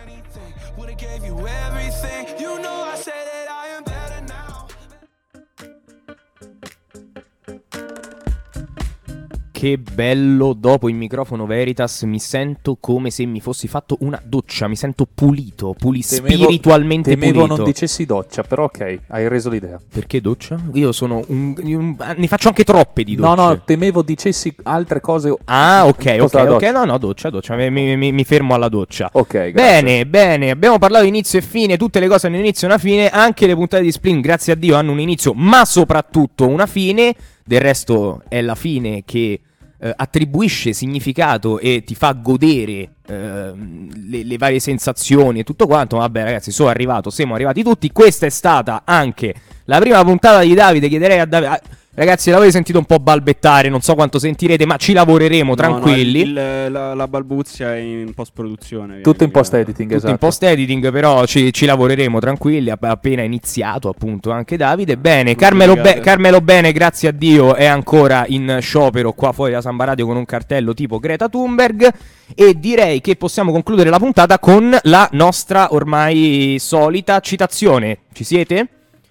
[9.58, 14.68] Che bello, dopo il microfono Veritas mi sento come se mi fossi fatto una doccia,
[14.68, 17.56] mi sento pulito, puli- Temevo- spiritualmente Temevo pulito.
[17.56, 19.80] non dicessi doccia, però ok, hai reso l'idea.
[19.92, 20.60] Perché doccia?
[20.74, 23.42] Io sono un, un- Ne faccio anche troppe di No, docce.
[23.42, 25.36] no, temevo dicessi altre cose.
[25.46, 26.46] Ah, ok, ok, ok.
[26.46, 26.72] doccia.
[26.72, 27.56] No, no, doccia, doccia.
[27.56, 29.10] Mi, mi- mi fermo alla doccia.
[29.14, 29.52] Ok, grazie.
[29.54, 32.80] Bene, bene, abbiamo parlato di inizio e fine, tutte le cose hanno inizio e una
[32.80, 36.68] fine, anche le puntate di Spleen, grazie a Dio, hanno un inizio, ma soprattutto una
[36.68, 39.40] fine, del resto è la fine che
[39.80, 45.98] eh, attribuisce significato e ti fa godere ehm, le, le varie sensazioni e tutto quanto,
[45.98, 49.34] vabbè ragazzi, sono arrivato, siamo arrivati tutti, questa è stata anche
[49.66, 51.62] la prima puntata di Davide, chiederei a Davide...
[52.00, 56.20] Ragazzi, l'avete sentito un po' balbettare, non so quanto sentirete, ma ci lavoreremo No, tranquilli.
[56.26, 56.38] no, il-
[56.68, 58.98] il- la, la balbuzia è in post-produzione.
[59.02, 60.12] Tutto in viene post mica- editing, Tutto esatto.
[60.12, 62.70] in post editing, però ci, ci lavoreremo tranquilli.
[62.70, 64.96] app- Appena iniziato, appunto, anche Davide.
[64.96, 66.00] Bene, Carmelo, Be-.
[66.00, 70.18] Carmelo Bene, grazie a Dio, è ancora in sciopero qua fuori da Samba Radio con
[70.18, 71.92] un cartello tipo Greta Thunberg.
[72.36, 78.02] E direi che possiamo concludere la puntata con la nostra ormai solita citazione.
[78.14, 78.68] Ci siete?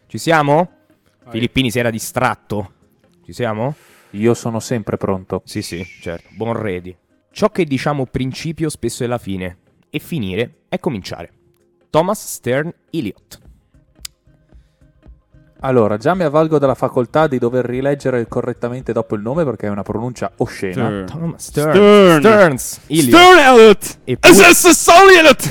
[0.07, 0.69] Ci siamo?
[1.29, 2.71] Filippini si era distratto.
[3.27, 3.75] Ci siamo?
[4.11, 5.43] Io sono sempre pronto.
[5.45, 6.29] Sì, sì, certo.
[6.37, 6.97] Buon ready.
[7.33, 9.59] Ciò che diciamo principio spesso è la fine.
[9.91, 11.33] E finire è cominciare.
[11.91, 13.41] Thomas Stern Eliot.
[15.59, 19.71] Allora, già mi avvalgo della facoltà di dover rileggere correttamente dopo il nome perché è
[19.71, 20.87] una pronuncia oscena.
[20.87, 21.07] Stern.
[21.07, 21.73] Thomas Stern.
[21.73, 22.21] Stern.
[22.21, 23.09] Stearns Eliot.
[23.09, 23.99] Stern Elliot!
[24.05, 25.51] Eppure- SS Sol Elliot!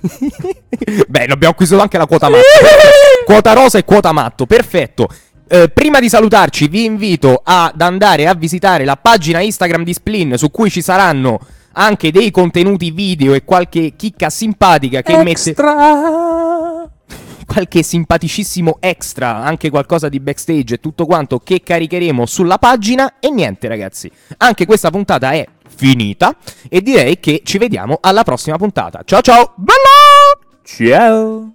[1.06, 2.42] Beh, abbiamo qui anche la quota matto.
[3.26, 5.06] quota rosa e quota matto, perfetto.
[5.52, 10.38] Eh, prima di salutarci, vi invito ad andare a visitare la pagina Instagram di Splin,
[10.38, 11.40] su cui ci saranno
[11.72, 16.88] anche dei contenuti video e qualche chicca simpatica che mette Extra!
[17.44, 23.14] qualche simpaticissimo extra, anche qualcosa di backstage e tutto quanto che caricheremo sulla pagina.
[23.18, 26.36] E niente, ragazzi, anche questa puntata è finita.
[26.68, 29.02] E direi che ci vediamo alla prossima puntata.
[29.04, 29.54] Ciao ciao!
[29.56, 30.38] Bella!
[30.62, 31.54] Ciao!